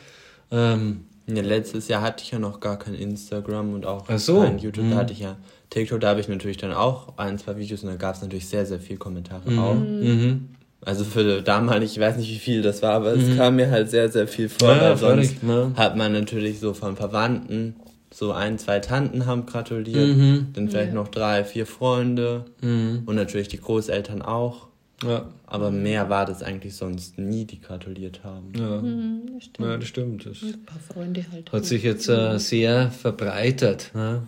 Ähm, 0.51 1.01
Ja, 1.27 1.41
letztes 1.41 1.87
Jahr 1.87 2.01
hatte 2.03 2.23
ich 2.23 2.31
ja 2.31 2.39
noch 2.39 2.59
gar 2.59 2.77
kein 2.77 2.93
Instagram 2.93 3.73
und 3.73 3.85
auch 3.85 4.05
so. 4.17 4.41
kein 4.41 4.59
YouTube. 4.59 4.85
Da 4.91 4.97
hatte 4.97 5.13
ich 5.13 5.19
ja 5.21 5.37
TikTok, 5.71 5.99
da 5.99 6.09
habe 6.09 6.19
ich 6.19 6.27
natürlich 6.27 6.57
dann 6.57 6.71
auch 6.71 7.17
ein, 7.17 7.39
zwei 7.39 7.57
Videos 7.57 7.81
und 7.83 7.89
da 7.89 7.95
gab 7.95 8.15
es 8.15 8.21
natürlich 8.21 8.47
sehr, 8.47 8.65
sehr 8.65 8.79
viele 8.79 8.99
Kommentare 8.99 9.41
auch. 9.59 9.73
mhm. 9.75 10.49
Also 10.81 11.03
für 11.03 11.41
damalig, 11.41 11.93
ich 11.93 11.99
weiß 11.99 12.17
nicht, 12.17 12.29
wie 12.29 12.37
viel 12.37 12.61
das 12.61 12.83
war, 12.83 12.91
aber 12.93 13.13
es 13.15 13.35
kam 13.37 13.55
mir 13.55 13.71
halt 13.71 13.89
sehr, 13.89 14.07
sehr 14.09 14.27
viel 14.27 14.49
vor, 14.49 14.69
Ja, 14.69 14.81
weil 14.91 14.97
sonst 14.97 15.37
ja. 15.41 15.71
hat 15.75 15.97
man 15.97 16.11
natürlich 16.13 16.59
so 16.59 16.75
von 16.75 16.95
Verwandten, 16.95 17.75
so 18.17 18.31
ein, 18.31 18.57
zwei 18.57 18.79
Tanten 18.79 19.25
haben 19.25 19.45
gratuliert, 19.45 20.15
Mhm. 20.15 20.47
dann 20.53 20.69
vielleicht 20.69 20.93
noch 20.93 21.09
drei, 21.09 21.43
vier 21.43 21.65
Freunde 21.65 22.45
und 22.61 23.13
natürlich 23.13 23.49
die 23.49 23.59
Großeltern 23.59 24.21
auch. 24.21 24.67
ja, 25.03 25.25
Aber 25.45 25.69
mehr 25.69 26.09
war 26.09 26.25
das 26.25 26.41
eigentlich 26.41 26.75
sonst 26.77 27.17
nie, 27.17 27.43
die 27.43 27.59
gratuliert 27.59 28.23
haben. 28.23 28.53
ja. 28.57 28.81
Mhm, 28.81 29.21
das 29.35 29.43
stimmt. 29.43 29.67
ja, 29.69 29.77
das 29.77 29.87
stimmt. 29.89 30.25
Das 30.25 30.41
Ein 30.43 30.63
paar 30.65 30.79
Freunde 30.79 31.25
halt. 31.29 31.51
hat 31.51 31.65
sich 31.65 31.83
jetzt 31.83 32.07
äh, 32.07 32.37
sehr 32.39 32.89
verbreitert. 32.89 33.91
Ne? 33.93 34.23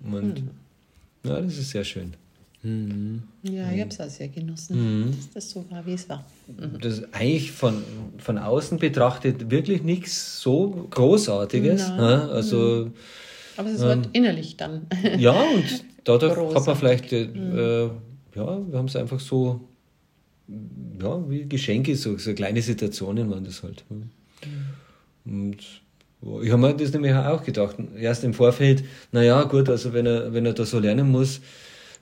Und 0.00 0.38
Hm. 0.38 0.50
ja, 1.24 1.40
das 1.40 1.58
ist 1.58 1.70
sehr 1.70 1.82
schön. 1.84 2.14
Ja, 2.64 3.72
ich 3.72 3.80
habe 3.80 3.90
es 3.90 4.00
auch 4.00 4.08
sehr 4.08 4.28
genossen, 4.28 5.14
dass 5.14 5.30
das 5.30 5.50
so 5.50 5.64
war, 5.70 5.84
wie 5.84 5.92
es 5.92 6.08
war. 6.08 6.24
Das 6.80 7.00
ist 7.00 7.14
eigentlich 7.14 7.52
von, 7.52 7.82
von 8.16 8.38
außen 8.38 8.78
betrachtet 8.78 9.50
wirklich 9.50 9.82
nichts 9.82 10.40
so 10.40 10.86
Großartiges. 10.90 11.90
Ne? 11.90 12.28
Also 12.32 12.90
Aber 13.58 13.68
es 13.68 13.80
wird 13.80 14.08
innerlich 14.14 14.56
dann. 14.56 14.86
ja, 15.18 15.32
und 15.32 15.84
dadurch 16.04 16.32
hat 16.32 16.38
man 16.38 16.52
Großartig. 16.54 16.78
vielleicht, 16.78 17.12
äh, 17.12 17.24
äh, 17.24 17.90
ja, 18.34 18.70
wir 18.70 18.78
haben 18.78 18.86
es 18.86 18.96
einfach 18.96 19.20
so, 19.20 19.60
ja, 20.48 21.30
wie 21.30 21.46
Geschenke, 21.46 21.94
so, 21.96 22.16
so 22.16 22.32
kleine 22.32 22.62
Situationen 22.62 23.30
waren 23.30 23.44
das 23.44 23.62
halt. 23.62 23.84
ne? 23.90 24.08
Und 25.26 25.58
ich 26.42 26.50
habe 26.50 26.62
mir 26.62 26.74
das 26.74 26.92
nämlich 26.92 27.12
auch 27.12 27.42
gedacht, 27.42 27.76
erst 27.98 28.24
im 28.24 28.32
Vorfeld, 28.32 28.84
naja, 29.12 29.42
gut, 29.44 29.68
also 29.68 29.92
wenn 29.92 30.06
er, 30.06 30.32
wenn 30.32 30.46
er 30.46 30.54
da 30.54 30.64
so 30.64 30.78
lernen 30.78 31.10
muss, 31.10 31.40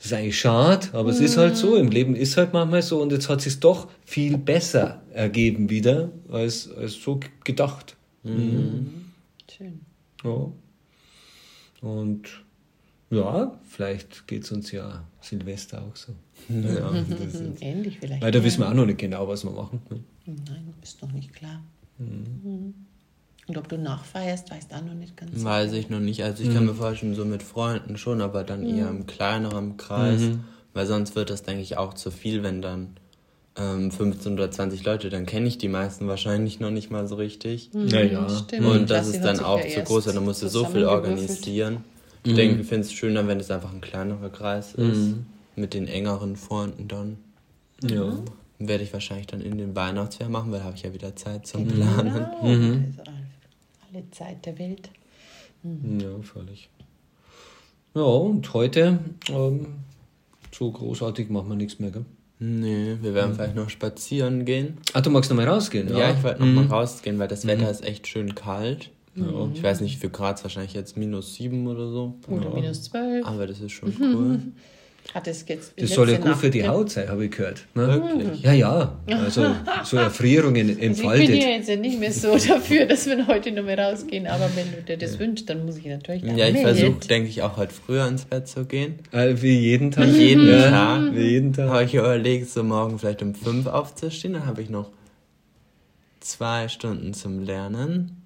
das 0.03 0.11
ist 0.11 0.19
eigentlich 0.19 0.41
schade, 0.41 0.89
aber 0.95 1.11
es 1.11 1.21
ist 1.21 1.37
halt 1.37 1.57
so, 1.57 1.77
im 1.77 1.89
Leben 1.89 2.17
ist 2.17 2.37
halt 2.37 2.53
manchmal 2.53 2.83
so 2.83 3.01
und 3.01 3.13
jetzt 3.13 3.29
hat 3.29 3.47
es 3.47 3.61
doch 3.61 3.89
viel 4.05 4.37
besser 4.37 5.01
ergeben 5.13 5.71
wieder, 5.71 6.11
als, 6.29 6.69
als 6.73 6.95
so 6.95 7.21
gedacht. 7.45 7.97
Schön. 8.25 9.81
Ja. 10.25 10.49
Und 11.83 12.23
ja, 13.11 13.57
vielleicht 13.63 14.27
geht 14.27 14.43
es 14.43 14.51
uns 14.51 14.73
ja 14.73 15.05
Silvester 15.21 15.83
auch 15.83 15.95
so. 15.95 16.15
Ja, 16.49 16.91
das 16.91 17.35
Hm, 17.39 17.55
Ähnlich 17.61 18.01
vielleicht. 18.01 18.23
Weil 18.23 18.33
da 18.33 18.43
wissen 18.43 18.59
wir 18.59 18.69
auch 18.71 18.75
noch 18.75 18.87
nicht 18.87 18.99
genau, 18.99 19.29
was 19.29 19.45
wir 19.45 19.53
machen. 19.53 19.83
ne? 19.89 20.01
Nein, 20.27 20.75
bist 20.81 21.01
noch 21.01 21.13
nicht 21.13 21.33
klar. 21.33 21.63
Mhm. 21.99 22.75
Und 23.49 23.59
ob 23.59 23.69
du 23.69 23.77
nachfeierst, 23.77 24.51
weißt 24.51 24.71
du 24.71 24.77
auch 24.77 24.85
noch 24.85 24.95
nicht 24.95 25.17
ganz. 25.17 25.43
weiß 25.43 25.73
ich 25.73 25.91
noch 25.91 26.01
nicht. 26.01 26.23
Also 26.23 26.45
ich 26.45 26.55
kann 26.55 26.65
mir 26.65 26.75
vorstellen, 26.75 27.15
so 27.15 27.25
mit 27.25 27.43
Freunden 27.43 27.97
schon, 27.97 28.21
aber 28.21 28.45
dann 28.45 28.65
eher 28.65 28.89
im 28.89 29.07
kleineren 29.07 29.77
Kreis. 29.77 30.23
Weil 30.75 30.87
sonst 30.87 31.17
wird 31.17 31.29
das, 31.31 31.43
denke 31.43 31.63
ich, 31.63 31.77
auch 31.77 31.95
zu 31.95 32.11
viel, 32.11 32.43
wenn 32.43 32.63
dann 32.63 32.97
ähm, 33.57 33.91
15 33.91 34.33
oder 34.33 34.51
20 34.51 34.85
Leute, 34.85 35.11
dann 35.11 35.27
kenne 35.27 35.47
ich 35.47 35.59
die 35.59 35.69
meisten 35.69 36.09
wahrscheinlich 36.09 36.61
noch 36.61 36.71
nicht 36.71 36.91
mal 36.91 37.07
so 37.07 37.17
richtig. 37.17 37.71
Naja. 37.75 38.29
Stimmt. 38.29 38.67
Und 38.67 38.91
das 38.91 39.11
Klasse 39.11 39.17
ist 39.17 39.25
dann 39.25 39.41
auch 39.41 39.63
ja 39.63 39.69
zu 39.69 39.83
groß, 39.83 40.05
dann 40.07 40.25
musst 40.25 40.43
du 40.43 40.49
so 40.49 40.65
viel 40.65 40.85
organisieren. 40.85 41.85
Ich 42.25 42.35
denke, 42.35 42.61
ich 42.61 42.67
finde 42.69 42.87
es 42.87 42.93
schöner, 42.93 43.27
wenn 43.27 43.41
es 43.41 43.51
einfach 43.51 43.73
ein 43.73 43.81
kleinerer 43.81 44.31
Kreis 44.31 44.75
ist. 44.75 45.17
Mit 45.57 45.75
den 45.75 45.87
engeren 45.87 46.37
Freunden 46.37 46.89
dann. 46.89 47.19
Ja. 47.83 48.15
Werde 48.59 48.85
ich 48.85 48.93
wahrscheinlich 48.93 49.27
dann 49.27 49.41
in 49.43 49.59
den 49.59 49.75
Weihnachtsfair 49.75 50.29
machen, 50.29 50.53
weil 50.53 50.61
da 50.61 50.67
habe 50.67 50.77
ich 50.77 50.83
ja 50.83 50.95
wieder 50.95 51.15
Zeit 51.17 51.47
zum 51.47 51.67
Planen. 51.67 52.15
Genau. 52.15 52.41
Also 52.41 53.03
alle 53.93 54.11
Zeit 54.11 54.47
der 54.47 54.59
Welt. 54.59 54.91
Ja, 55.63 56.21
völlig. 56.23 56.69
Ja, 57.95 58.03
und 58.03 58.53
heute, 58.55 58.99
ähm, 59.29 59.67
so 60.51 60.71
großartig 60.71 61.29
machen 61.29 61.49
wir 61.49 61.57
nichts 61.57 61.79
mehr, 61.79 61.91
gell? 61.91 62.05
Nee, 62.39 62.97
wir 63.01 63.15
werden 63.15 63.35
vielleicht 63.35 63.55
noch 63.55 63.71
spazieren 63.71 64.45
gehen. 64.45 64.79
Ah, 64.95 65.01
du 65.01 65.11
magst 65.11 65.31
noch 65.31 65.37
mal 65.37 65.47
rausgehen? 65.47 65.89
Ja, 65.97 66.11
ich 66.11 66.23
wollte 66.25 66.45
noch 66.45 66.65
mal 66.65 66.67
rausgehen, 66.67 67.19
weil 67.19 67.29
das 67.29 67.47
Wetter 67.47 67.71
ist 67.71 67.85
echt 67.85 68.09
schön 68.09 68.35
kalt. 68.35 68.91
Mhm. 69.15 69.53
Ich 69.55 69.63
weiß 69.63 69.81
nicht, 69.83 70.01
Grad, 70.13 70.39
es 70.39 70.43
wahrscheinlich 70.43 70.73
jetzt 70.73 70.97
minus 70.97 71.35
sieben 71.35 71.67
oder 71.69 71.89
so. 71.89 72.15
Oder 72.27 72.53
minus 72.53 72.83
12. 72.85 73.25
Aber 73.27 73.47
das 73.47 73.61
ist 73.61 73.73
schon 73.73 73.95
cool. 74.01 74.41
Es 75.25 75.45
jetzt 75.47 75.75
Das 75.77 75.91
soll 75.91 76.11
ja 76.11 76.19
gut 76.19 76.37
für 76.37 76.49
die 76.49 76.63
Nacht- 76.63 76.71
Haut 76.71 76.91
sein, 76.91 77.09
habe 77.09 77.25
ich 77.27 77.33
gehört. 77.33 77.67
Ne? 77.75 77.87
Wirklich? 77.87 78.43
Ja, 78.43 78.53
ja. 78.53 78.99
Also 79.09 79.55
so 79.85 79.97
Erfrierungen 79.99 80.69
Also 80.69 80.73
ich 80.73 80.79
bin 80.79 80.89
entfaltet. 80.89 81.29
ja 81.43 81.49
jetzt 81.49 81.69
ja 81.69 81.77
nicht 81.77 81.99
mehr 82.01 82.13
so 82.13 82.37
dafür, 82.49 82.87
dass 82.87 83.07
wir 83.07 83.27
heute 83.27 83.53
noch 83.53 83.65
mehr 83.65 83.79
rausgehen, 83.79 84.27
aber 84.27 84.49
wenn 84.55 84.71
du 84.73 84.83
dir 84.83 84.97
das 84.97 85.19
wünschst, 85.19 85.51
dann 85.51 85.67
muss 85.67 85.77
ich 85.77 85.87
natürlich 85.87 86.23
Ja, 86.23 86.49
ich 86.49 86.59
versuche, 86.59 87.07
denke 87.09 87.29
ich, 87.29 87.43
auch 87.43 87.57
heute 87.57 87.75
früher 87.75 88.07
ins 88.07 88.25
Bett 88.25 88.49
zu 88.49 88.65
gehen. 88.65 89.01
Äh, 89.11 89.35
wie 89.43 89.59
jeden 89.59 89.91
Tag. 89.91 90.07
Jeden 90.09 90.49
ja, 90.49 90.71
Tag. 90.71 91.15
Wie 91.15 91.21
jeden 91.31 91.53
Tag. 91.53 91.69
Habe 91.69 91.85
ich 91.85 91.95
überlegt, 91.95 92.49
so 92.49 92.63
morgen 92.63 92.99
vielleicht 92.99 93.23
um 93.23 93.35
fünf 93.35 93.67
aufzustehen. 93.67 94.33
Dann 94.35 94.47
habe 94.47 94.63
ich 94.63 94.71
noch 94.71 94.91
zwei 96.21 96.69
Stunden 96.69 97.13
zum 97.13 97.41
Lernen. 97.41 98.22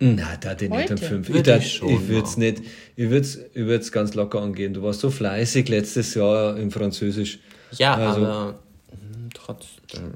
Na, 0.00 0.36
da 0.40 0.54
den 0.54 0.70
nicht 0.70 0.90
um 0.92 0.98
fünf. 0.98 1.28
Würde 1.28 1.56
ich 1.56 1.82
ich 1.82 2.08
würde 2.08 2.22
es 2.28 2.36
nicht, 2.36 2.62
ich 2.94 3.10
würde 3.10 3.20
es 3.20 3.36
ich 3.36 3.66
würd's 3.66 3.90
ganz 3.90 4.14
locker 4.14 4.40
angehen. 4.40 4.72
Du 4.72 4.82
warst 4.82 5.00
so 5.00 5.10
fleißig 5.10 5.68
letztes 5.68 6.14
Jahr 6.14 6.56
im 6.56 6.70
Französisch. 6.70 7.40
Ja, 7.76 7.94
Also- 7.94 8.20
aber 8.24 8.58
hm, 8.90 9.30
trotzdem. 9.34 10.12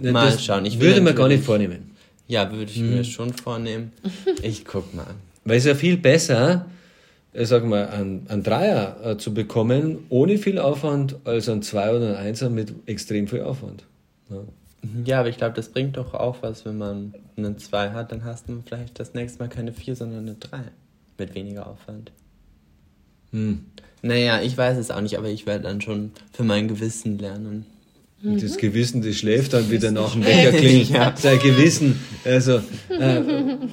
Ne, 0.00 0.12
Mal 0.12 0.38
schauen. 0.38 0.64
Ich 0.64 0.80
würde 0.80 1.00
mir 1.00 1.12
gar 1.12 1.28
nicht 1.28 1.44
vornehmen. 1.44 1.90
Ja, 2.26 2.50
würde 2.52 2.70
ich 2.70 2.78
mir 2.80 3.04
schon 3.04 3.32
vornehmen. 3.32 3.92
Ich 4.42 4.64
guck 4.64 4.94
mal. 4.94 5.06
Weil 5.44 5.56
es 5.58 5.64
ja 5.64 5.74
viel 5.74 5.96
besser, 5.96 6.66
äh, 7.32 7.44
sag 7.44 7.64
mal, 7.64 7.88
einen, 7.88 8.26
einen 8.28 8.42
Dreier 8.42 8.96
äh, 9.02 9.16
zu 9.16 9.32
bekommen, 9.34 9.98
ohne 10.10 10.38
viel 10.38 10.58
Aufwand, 10.58 11.16
als 11.24 11.48
einen 11.48 11.62
Zwei 11.62 11.90
oder 11.90 12.06
einen 12.08 12.16
Einser 12.16 12.48
mit 12.50 12.72
extrem 12.86 13.26
viel 13.28 13.42
Aufwand. 13.42 13.84
Ja. 14.30 14.36
Ja, 15.04 15.20
aber 15.20 15.28
ich 15.30 15.38
glaube, 15.38 15.54
das 15.56 15.70
bringt 15.70 15.96
doch 15.96 16.14
auch 16.14 16.36
was, 16.42 16.64
wenn 16.64 16.78
man 16.78 17.14
eine 17.38 17.56
2 17.56 17.90
hat, 17.90 18.12
dann 18.12 18.24
hast 18.24 18.48
du 18.48 18.62
vielleicht 18.66 18.98
das 18.98 19.14
nächste 19.14 19.38
Mal 19.40 19.48
keine 19.48 19.72
4, 19.72 19.96
sondern 19.96 20.20
eine 20.20 20.34
3. 20.34 20.58
Mit 21.18 21.34
weniger 21.34 21.66
Aufwand. 21.66 22.12
Hm. 23.32 23.64
Naja, 24.02 24.40
ich 24.40 24.56
weiß 24.56 24.78
es 24.78 24.90
auch 24.90 25.00
nicht, 25.00 25.18
aber 25.18 25.28
ich 25.28 25.46
werde 25.46 25.64
dann 25.64 25.80
schon 25.80 26.12
für 26.32 26.44
mein 26.44 26.68
Gewissen 26.68 27.18
lernen. 27.18 27.66
Das 28.20 28.56
Gewissen, 28.56 29.00
das 29.00 29.14
schläft 29.14 29.52
dann 29.52 29.70
wieder 29.70 29.92
nach 29.92 30.12
dem 30.12 30.24
Wecker 30.26 30.50
klingelt. 30.56 31.18
Sein 31.18 31.38
Gewissen. 31.38 32.00
Also, 32.24 32.60
äh, 32.90 33.20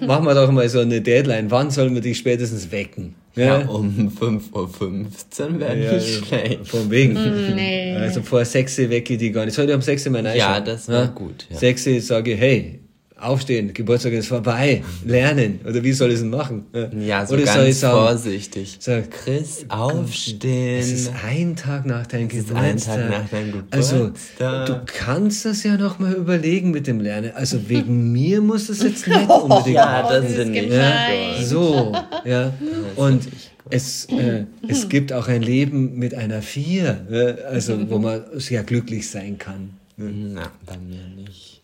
machen 0.05 0.25
wir 0.25 0.35
doch 0.35 0.51
mal 0.51 0.69
so 0.69 0.81
eine 0.81 1.01
Deadline. 1.01 1.49
Wann 1.49 1.71
sollen 1.71 1.95
wir 1.95 2.01
dich 2.01 2.19
spätestens 2.19 2.71
wecken? 2.71 3.15
Ja, 3.35 3.67
um 3.67 4.09
5.15 4.09 4.53
Uhr 4.53 5.59
wäre 5.59 5.83
Ja, 5.83 5.93
nicht 5.93 6.25
schlecht. 6.25 6.67
Von 6.67 6.91
wegen. 6.91 7.13
Nee. 7.55 7.95
Also 7.95 8.21
vor 8.21 8.45
6 8.45 8.79
Uhr 8.79 8.89
wecke 8.91 9.13
ich 9.13 9.19
die 9.19 9.31
gar 9.31 9.45
nicht. 9.45 9.57
Heute 9.57 9.73
um 9.75 9.81
6 9.81 10.05
Uhr 10.05 10.11
mein 10.11 10.25
Ja, 10.35 10.61
das 10.61 10.87
war 10.87 11.07
gut, 11.07 11.47
ja. 11.49 11.57
6 11.57 11.87
Uhr 11.87 12.01
sage 12.01 12.33
ich, 12.33 12.39
hey, 12.39 12.79
aufstehen, 13.25 13.73
Geburtstag 13.73 14.13
ist 14.13 14.27
vorbei, 14.27 14.83
lernen. 15.05 15.59
Oder 15.67 15.83
wie 15.83 15.91
soll 15.93 16.09
ich 16.09 16.15
es 16.15 16.21
denn 16.21 16.29
machen? 16.29 16.65
Ja, 16.99 17.25
so 17.25 17.33
Oder 17.35 17.45
soll 17.45 17.63
ich 17.63 17.67
ganz 17.69 17.79
sagen, 17.81 17.97
vorsichtig. 17.97 18.77
Sag, 18.79 19.11
Chris, 19.11 19.65
aufstehen. 19.69 20.79
Es 20.79 20.91
ist 20.91 21.11
ein 21.25 21.55
Tag 21.55 21.85
nach 21.85 22.05
deinem 22.07 22.27
Geburtstag. 22.29 22.57
ein 22.63 22.77
Tag 22.77 23.09
nach 23.09 23.29
deinem 23.29 23.63
Also, 23.71 23.95
Geburtstag. 23.97 24.65
du 24.67 24.81
kannst 24.85 25.45
das 25.45 25.63
ja 25.63 25.77
noch 25.77 25.99
mal 25.99 26.13
überlegen 26.13 26.71
mit 26.71 26.87
dem 26.87 26.99
Lernen. 26.99 27.31
Also, 27.35 27.67
wegen 27.69 28.11
mir 28.13 28.41
muss 28.41 28.67
das 28.67 28.81
jetzt 28.83 29.07
nicht 29.07 29.29
unbedingt 29.29 29.75
Ja, 29.75 30.05
Oh, 30.07 30.11
das 30.11 30.25
ist 30.29 30.35
sind 30.35 30.51
nicht. 30.51 30.69
gemein. 30.69 31.43
so, 31.43 31.93
ja. 32.25 32.53
Und 32.95 33.27
es, 33.69 34.05
äh, 34.05 34.45
es 34.67 34.89
gibt 34.89 35.11
auch 35.11 35.27
ein 35.27 35.41
Leben 35.41 35.97
mit 35.97 36.13
einer 36.13 36.41
Vier, 36.43 37.05
äh, 37.09 37.41
also 37.45 37.89
wo 37.89 37.97
man 37.97 38.21
sehr 38.35 38.63
glücklich 38.63 39.09
sein 39.09 39.37
kann. 39.39 39.71
Na, 39.97 40.51
bei 40.65 40.77
mir 40.77 41.01
nicht. 41.23 41.61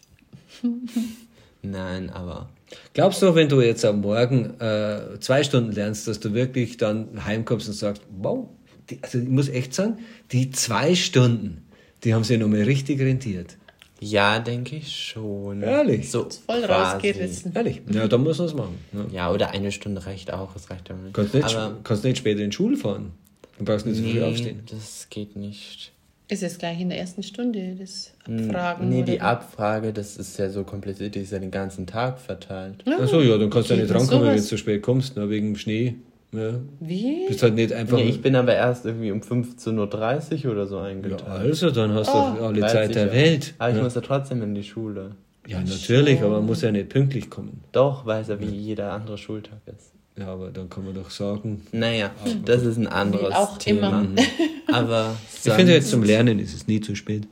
Nein, 1.61 2.09
aber 2.09 2.49
Glaubst 2.93 3.21
du, 3.21 3.35
wenn 3.35 3.49
du 3.49 3.61
jetzt 3.61 3.83
am 3.85 4.01
Morgen 4.01 4.59
äh, 4.59 5.19
zwei 5.19 5.43
Stunden 5.43 5.71
lernst, 5.73 6.07
dass 6.07 6.19
du 6.19 6.33
wirklich 6.33 6.77
dann 6.77 7.25
heimkommst 7.25 7.67
und 7.67 7.73
sagst, 7.73 8.01
wow, 8.17 8.47
die, 8.89 8.99
also 9.01 9.17
ich 9.19 9.27
muss 9.27 9.49
echt 9.49 9.73
sagen, 9.73 9.97
die 10.31 10.51
zwei 10.51 10.95
Stunden, 10.95 11.65
die 12.03 12.13
haben 12.13 12.23
sich 12.23 12.39
nochmal 12.39 12.63
richtig 12.63 12.99
rentiert. 13.01 13.57
ja, 13.99 14.39
denke 14.39 14.77
ich 14.77 14.95
schon. 14.95 15.61
Ehrlich? 15.61 16.09
So 16.09 16.27
Voll 16.45 16.61
quasi. 16.61 16.93
rausgerissen. 17.07 17.53
Ehrlich? 17.53 17.81
Ja, 17.91 18.07
dann 18.07 18.23
muss 18.23 18.37
man 18.39 18.47
es 18.47 18.53
machen. 18.53 18.77
Ja. 18.93 19.05
Ja, 19.11 19.31
oder 19.31 19.51
eine 19.51 19.71
Stunde 19.71 20.05
reicht 20.05 20.31
auch, 20.33 20.55
es 20.55 20.69
reicht 20.69 20.89
aber 20.89 21.01
nicht. 21.01 21.13
Kannst, 21.13 21.33
nicht 21.33 21.55
aber 21.55 21.77
kannst 21.83 22.03
nicht 22.03 22.17
später 22.17 22.41
in 22.41 22.49
die 22.51 22.55
Schule 22.55 22.77
fahren. 22.77 23.11
Du 23.59 23.65
brauchst 23.65 23.85
nicht 23.85 23.97
so 23.97 24.03
früh 24.03 24.13
nee, 24.13 24.23
aufstehen. 24.23 24.63
das 24.71 25.07
geht 25.09 25.35
nicht. 25.35 25.91
Ist 26.31 26.43
es 26.43 26.57
gleich 26.57 26.79
in 26.79 26.88
der 26.88 26.97
ersten 26.97 27.23
Stunde, 27.23 27.75
das 27.77 28.13
Abfragen? 28.23 28.88
Nee, 28.88 29.03
die? 29.03 29.19
Abfrage, 29.19 29.91
das 29.91 30.15
ist 30.15 30.39
ja 30.39 30.50
so 30.50 30.63
kompliziert, 30.63 31.15
die 31.15 31.19
ist 31.19 31.33
ja 31.33 31.39
den 31.39 31.51
ganzen 31.51 31.85
Tag 31.85 32.19
verteilt. 32.21 32.85
Achso, 32.88 33.19
ja, 33.19 33.38
dann 33.38 33.50
kannst 33.50 33.69
du 33.69 33.73
ja 33.73 33.81
nicht 33.81 33.93
rankommen, 33.93 34.27
wenn 34.27 34.38
du 34.38 34.41
zu 34.41 34.57
spät 34.57 34.81
kommst, 34.81 35.17
ne, 35.17 35.29
wegen 35.29 35.57
Schnee. 35.57 35.95
Ja. 36.31 36.53
Wie? 36.79 37.25
Bist 37.27 37.43
halt 37.43 37.55
nicht 37.55 37.73
einfach. 37.73 37.97
Nee, 37.97 38.05
ich 38.07 38.21
bin 38.21 38.38
aber 38.38 38.55
erst 38.55 38.85
irgendwie 38.85 39.11
um 39.11 39.19
15.30 39.19 40.45
Uhr 40.45 40.53
oder 40.53 40.67
so 40.67 40.77
ja, 40.77 40.83
eingeteilt. 40.85 41.23
also, 41.27 41.69
dann 41.69 41.93
hast 41.93 42.07
du 42.07 42.17
Oh. 42.17 42.45
alle 42.45 42.61
Zeit 42.61 42.95
der 42.95 43.07
ja. 43.07 43.11
Welt. 43.11 43.53
Aber 43.57 43.71
ich 43.71 43.75
ja. 43.75 43.83
muss 43.83 43.95
ja 43.95 44.01
trotzdem 44.01 44.41
in 44.41 44.55
die 44.55 44.63
Schule. 44.63 45.11
ja, 45.45 45.59
natürlich, 45.59 46.21
aber 46.21 46.35
man 46.38 46.45
muss 46.45 46.61
ja 46.61 46.71
nicht 46.71 46.88
pünktlich 46.88 47.29
kommen. 47.29 47.61
Doch, 47.73 48.05
weiß 48.05 48.29
er, 48.29 48.39
wie 48.39 48.45
jeder 48.45 48.93
andere 48.93 49.17
Schultag 49.17 49.59
ist. 49.65 49.91
Ja, 50.17 50.27
aber 50.27 50.51
dann 50.51 50.69
kann 50.69 50.83
man 50.85 50.93
doch 50.93 51.09
sagen. 51.09 51.65
Naja, 51.71 52.11
das 52.45 52.63
ist 52.63 52.77
ein 52.77 52.87
anderes 52.87 53.33
auch 53.33 53.57
Thema. 53.57 54.01
immer. 54.01 54.21
Aber 54.67 55.15
Ich 55.43 55.51
finde, 55.51 55.73
jetzt 55.73 55.89
zum 55.89 56.03
Lernen 56.03 56.39
ist 56.39 56.53
es 56.53 56.67
nie 56.67 56.79
zu 56.79 56.95
spät. 56.95 57.27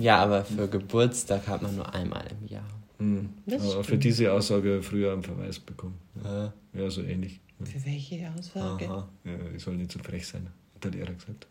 Ja, 0.00 0.18
aber 0.22 0.44
für 0.44 0.68
Geburtstag 0.68 1.46
hat 1.48 1.62
man 1.62 1.74
nur 1.76 1.92
einmal 1.94 2.24
im 2.40 2.48
Jahr. 2.48 2.68
Hm. 2.98 3.30
Das 3.46 3.62
Aber 3.62 3.82
für 3.84 3.96
diese 3.98 4.32
Aussage 4.32 4.80
früher 4.82 5.12
einen 5.12 5.22
Verweis 5.22 5.58
bekommen. 5.58 5.98
Äh, 6.24 6.78
Ja, 6.78 6.90
so 6.90 7.02
ähnlich. 7.02 7.40
Für 7.64 7.84
welche 7.86 8.30
Aussage? 8.36 8.88
aha. 8.88 9.08
Ja, 9.24 9.32
ich 9.56 9.62
soll 9.62 9.76
nicht 9.76 9.90
zu 9.92 9.98
frech 10.00 10.26
sein, 10.26 10.48
hat 10.74 10.84
der 10.84 10.90
Lehrer 10.92 11.12
gesagt. 11.12 11.46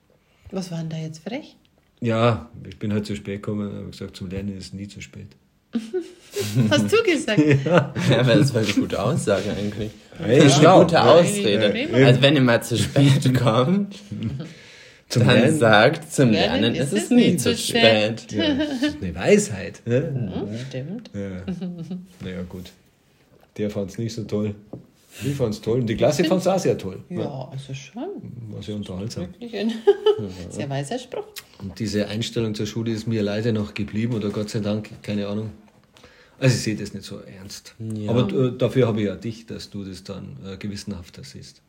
Was 0.51 0.71
war 0.71 0.79
denn 0.79 0.89
da 0.89 0.97
jetzt 0.97 1.19
frech? 1.23 1.55
Ja, 2.01 2.49
ich 2.67 2.77
bin 2.79 2.91
halt 2.93 3.05
zu 3.05 3.15
spät 3.15 3.41
gekommen 3.43 3.73
habe 3.73 3.89
gesagt, 3.91 4.15
zum 4.17 4.29
Lernen 4.29 4.57
ist 4.57 4.73
nie 4.73 4.87
zu 4.87 5.01
spät. 5.01 5.27
Hast 6.69 6.91
du 6.91 7.03
gesagt? 7.03 7.41
Ja, 7.65 7.93
aber 8.19 8.35
das 8.35 8.53
war 8.53 8.61
eine 8.61 8.71
gute 8.73 9.01
Aussage 9.01 9.51
eigentlich. 9.57 9.91
Hey, 10.17 10.39
das 10.39 10.57
ist 10.57 10.65
eine 10.65 10.79
gute 10.83 10.93
Ja, 10.95 11.13
Ausrede. 11.13 11.79
ja. 11.99 12.05
Also 12.05 12.21
wenn 12.21 12.35
ihr 12.35 12.41
mal 12.41 12.61
zu 12.61 12.77
spät 12.77 13.33
kommt, 13.37 13.95
Zum 15.09 15.25
dann 15.27 15.35
Lernen 15.39 15.57
sagt, 15.57 16.11
zum 16.13 16.31
Lernen 16.31 16.61
Lernen 16.61 16.75
ist 16.75 16.93
es 16.93 17.09
nie 17.09 17.35
zu 17.37 17.55
spät. 17.55 18.31
ja, 18.31 18.53
das 18.55 18.81
ist 18.81 18.97
eine 19.01 19.15
Weisheit. 19.15 19.81
Ne? 19.85 20.01
Hm, 20.13 20.59
stimmt. 20.69 21.09
Ja. 21.13 21.43
Naja, 22.23 22.41
gut. 22.47 22.71
Der 23.57 23.69
fand 23.69 23.91
es 23.91 23.97
nicht 23.97 24.13
so 24.13 24.23
toll. 24.23 24.55
Ich 25.25 25.35
fand 25.35 25.53
es 25.53 25.59
toll. 25.61 25.81
Und 25.81 25.87
die 25.87 25.97
Klasse 25.97 26.23
fand 26.23 26.39
es 26.39 26.47
auch 26.47 26.57
sehr 26.59 26.77
toll. 26.77 27.03
Ja, 27.09 27.49
also 27.51 27.73
schon. 27.73 28.03
War 28.49 28.63
sehr 28.63 28.75
unterhaltsam. 28.75 29.23
Wirklich 29.33 29.57
ein 29.57 29.73
sehr 30.49 30.69
weiser 30.69 30.97
Spruch. 30.97 31.25
Und 31.61 31.77
diese 31.79 32.07
Einstellung 32.07 32.55
zur 32.55 32.65
Schule 32.65 32.91
ist 32.93 33.07
mir 33.07 33.21
leider 33.21 33.51
noch 33.51 33.73
geblieben 33.73 34.13
oder 34.13 34.29
Gott 34.29 34.49
sei 34.49 34.59
Dank, 34.59 34.89
keine 35.03 35.27
Ahnung. 35.27 35.49
Also 36.41 36.55
ich 36.55 36.61
sehe 36.63 36.75
das 36.75 36.93
nicht 36.93 37.05
so 37.05 37.19
ernst. 37.19 37.75
Ja. 37.79 38.09
Aber 38.09 38.27
äh, 38.33 38.57
dafür 38.57 38.87
habe 38.87 38.99
ich 38.99 39.05
ja 39.07 39.15
dich, 39.15 39.45
dass 39.45 39.69
du 39.69 39.83
das 39.83 40.03
dann 40.03 40.37
äh, 40.45 40.57
gewissenhafter 40.57 41.23
siehst. 41.23 41.61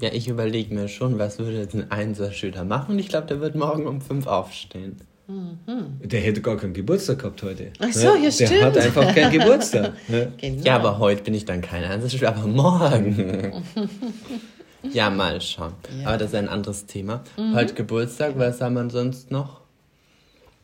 Ja, 0.00 0.10
ich 0.12 0.28
überlege 0.28 0.72
mir 0.72 0.86
schon, 0.86 1.18
was 1.18 1.40
würde 1.40 1.58
jetzt 1.58 1.74
ein 1.74 1.90
Einserschüler 1.90 2.62
machen? 2.64 2.92
Und 2.92 3.00
ich 3.00 3.08
glaube, 3.08 3.26
der 3.26 3.40
wird 3.40 3.56
morgen 3.56 3.88
um 3.88 4.00
fünf 4.00 4.28
aufstehen. 4.28 4.98
Der 5.26 6.20
hätte 6.20 6.42
gar 6.42 6.56
keinen 6.56 6.74
Geburtstag 6.74 7.18
gehabt 7.18 7.42
heute. 7.42 7.72
Ach 7.80 7.92
so, 7.92 8.14
ja, 8.14 8.20
Der 8.22 8.30
stimmt. 8.30 8.62
hat 8.62 8.76
einfach 8.78 9.12
keinen 9.12 9.32
Geburtstag. 9.32 9.94
Ja. 10.08 10.26
Genau. 10.36 10.62
Ja, 10.64 10.76
aber 10.76 10.98
heute 11.00 11.24
bin 11.24 11.34
ich 11.34 11.44
dann 11.44 11.60
kein 11.60 11.82
Einserschüler, 11.82 12.36
aber 12.36 12.46
morgen. 12.46 13.64
ja, 14.92 15.10
mal 15.10 15.40
schauen. 15.40 15.72
Ja. 16.00 16.08
Aber 16.08 16.18
das 16.18 16.28
ist 16.28 16.34
ein 16.36 16.48
anderes 16.48 16.86
Thema. 16.86 17.24
Heute 17.54 17.74
Geburtstag, 17.74 18.38
was 18.38 18.60
haben 18.60 18.74
wir 18.74 18.88
sonst 18.90 19.32
noch? 19.32 19.62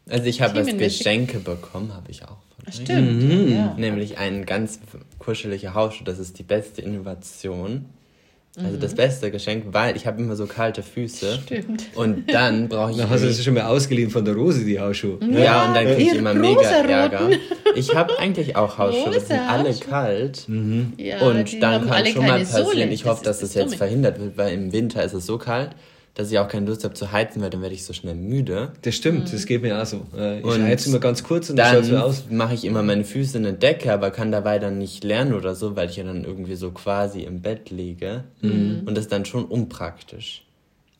Also 0.08 0.26
ich 0.26 0.40
habe 0.40 0.60
was. 0.60 0.76
Geschenke 0.76 1.40
bekommen, 1.40 1.92
habe 1.94 2.10
ich 2.12 2.24
auch. 2.24 2.36
Stimmt. 2.70 3.22
Mhm. 3.22 3.52
Ja. 3.52 3.74
Nämlich 3.78 4.18
ein 4.18 4.44
ganz 4.46 4.80
kuscheliger 5.18 5.74
Hausschuh. 5.74 6.04
Das 6.04 6.18
ist 6.18 6.38
die 6.38 6.42
beste 6.42 6.82
Innovation. 6.82 7.86
Also 8.56 8.76
Mhm. 8.76 8.80
das 8.80 8.94
beste 8.96 9.30
Geschenk, 9.30 9.66
weil 9.70 9.96
ich 9.96 10.08
habe 10.08 10.20
immer 10.20 10.34
so 10.34 10.46
kalte 10.46 10.82
Füße. 10.82 11.38
Stimmt. 11.44 11.84
Und 11.94 12.32
dann 12.34 12.68
brauche 12.68 12.90
ich... 12.90 12.96
Dann 12.96 13.08
hast 13.08 13.22
du 13.22 13.28
es 13.28 13.44
schon 13.44 13.54
mal 13.54 13.62
ausgeliehen 13.66 14.10
von 14.10 14.24
der 14.24 14.34
Rose, 14.34 14.64
die 14.64 14.80
Hausschuhe. 14.80 15.18
Ja, 15.30 15.68
und 15.68 15.74
dann 15.76 15.86
kriege 15.86 16.02
ich 16.10 16.14
immer 16.16 16.34
mega. 16.34 16.60
Ärger. 16.62 17.30
Ich 17.76 17.94
habe 17.94 18.18
eigentlich 18.18 18.56
auch 18.56 18.76
Hausschuhe, 18.76 19.12
die 19.14 19.20
sind 19.20 19.38
alle 19.38 19.72
kalt. 19.74 20.48
Ja, 20.96 21.20
Und 21.20 21.62
dann 21.62 21.82
kann 21.82 21.90
alle 21.90 22.06
schon 22.10 22.26
mal 22.26 22.40
passieren, 22.44 22.90
ich 22.90 23.04
hoffe, 23.04 23.24
dass 23.24 23.38
das 23.38 23.50
ist 23.50 23.54
jetzt 23.54 23.66
Dumme. 23.66 23.76
verhindert 23.76 24.18
wird, 24.20 24.36
weil 24.36 24.52
im 24.52 24.72
Winter 24.72 25.04
ist 25.04 25.12
es 25.14 25.26
so 25.26 25.38
kalt, 25.38 25.70
dass 26.14 26.30
ich 26.30 26.38
auch 26.38 26.48
keine 26.48 26.66
Lust 26.66 26.84
habe 26.84 26.94
zu 26.94 27.12
heizen, 27.12 27.40
weil 27.40 27.50
dann 27.50 27.62
werde 27.62 27.74
ich 27.74 27.84
so 27.84 27.92
schnell 27.92 28.14
müde. 28.14 28.72
Das 28.82 28.94
stimmt, 28.96 29.32
das 29.32 29.46
geht 29.46 29.62
mir 29.62 29.80
auch 29.80 29.86
so. 29.86 30.06
Äh, 30.16 30.40
Ich 30.40 30.44
Und 30.44 30.62
heiz 30.62 30.86
immer 30.86 30.98
ganz 30.98 31.22
kurz 31.22 31.50
und 31.50 31.56
dann 31.56 31.82
so 31.84 31.96
aus. 31.96 32.24
mache 32.30 32.54
ich 32.54 32.64
immer 32.64 32.82
meine 32.82 33.04
Füße 33.04 33.38
in 33.38 33.46
eine 33.46 33.56
Decke, 33.56 33.92
aber 33.92 34.10
kann 34.10 34.32
dabei 34.32 34.58
dann 34.58 34.78
nicht 34.78 35.04
lernen 35.04 35.34
oder 35.34 35.54
so, 35.54 35.76
weil 35.76 35.88
ich 35.88 35.96
ja 35.96 36.04
dann 36.04 36.24
irgendwie 36.24 36.56
so 36.56 36.70
quasi 36.72 37.22
im 37.22 37.40
Bett 37.42 37.70
liege. 37.70 38.24
Mhm. 38.42 38.82
Und 38.86 38.96
das 38.96 39.04
ist 39.04 39.12
dann 39.12 39.24
schon 39.24 39.44
unpraktisch. 39.44 40.44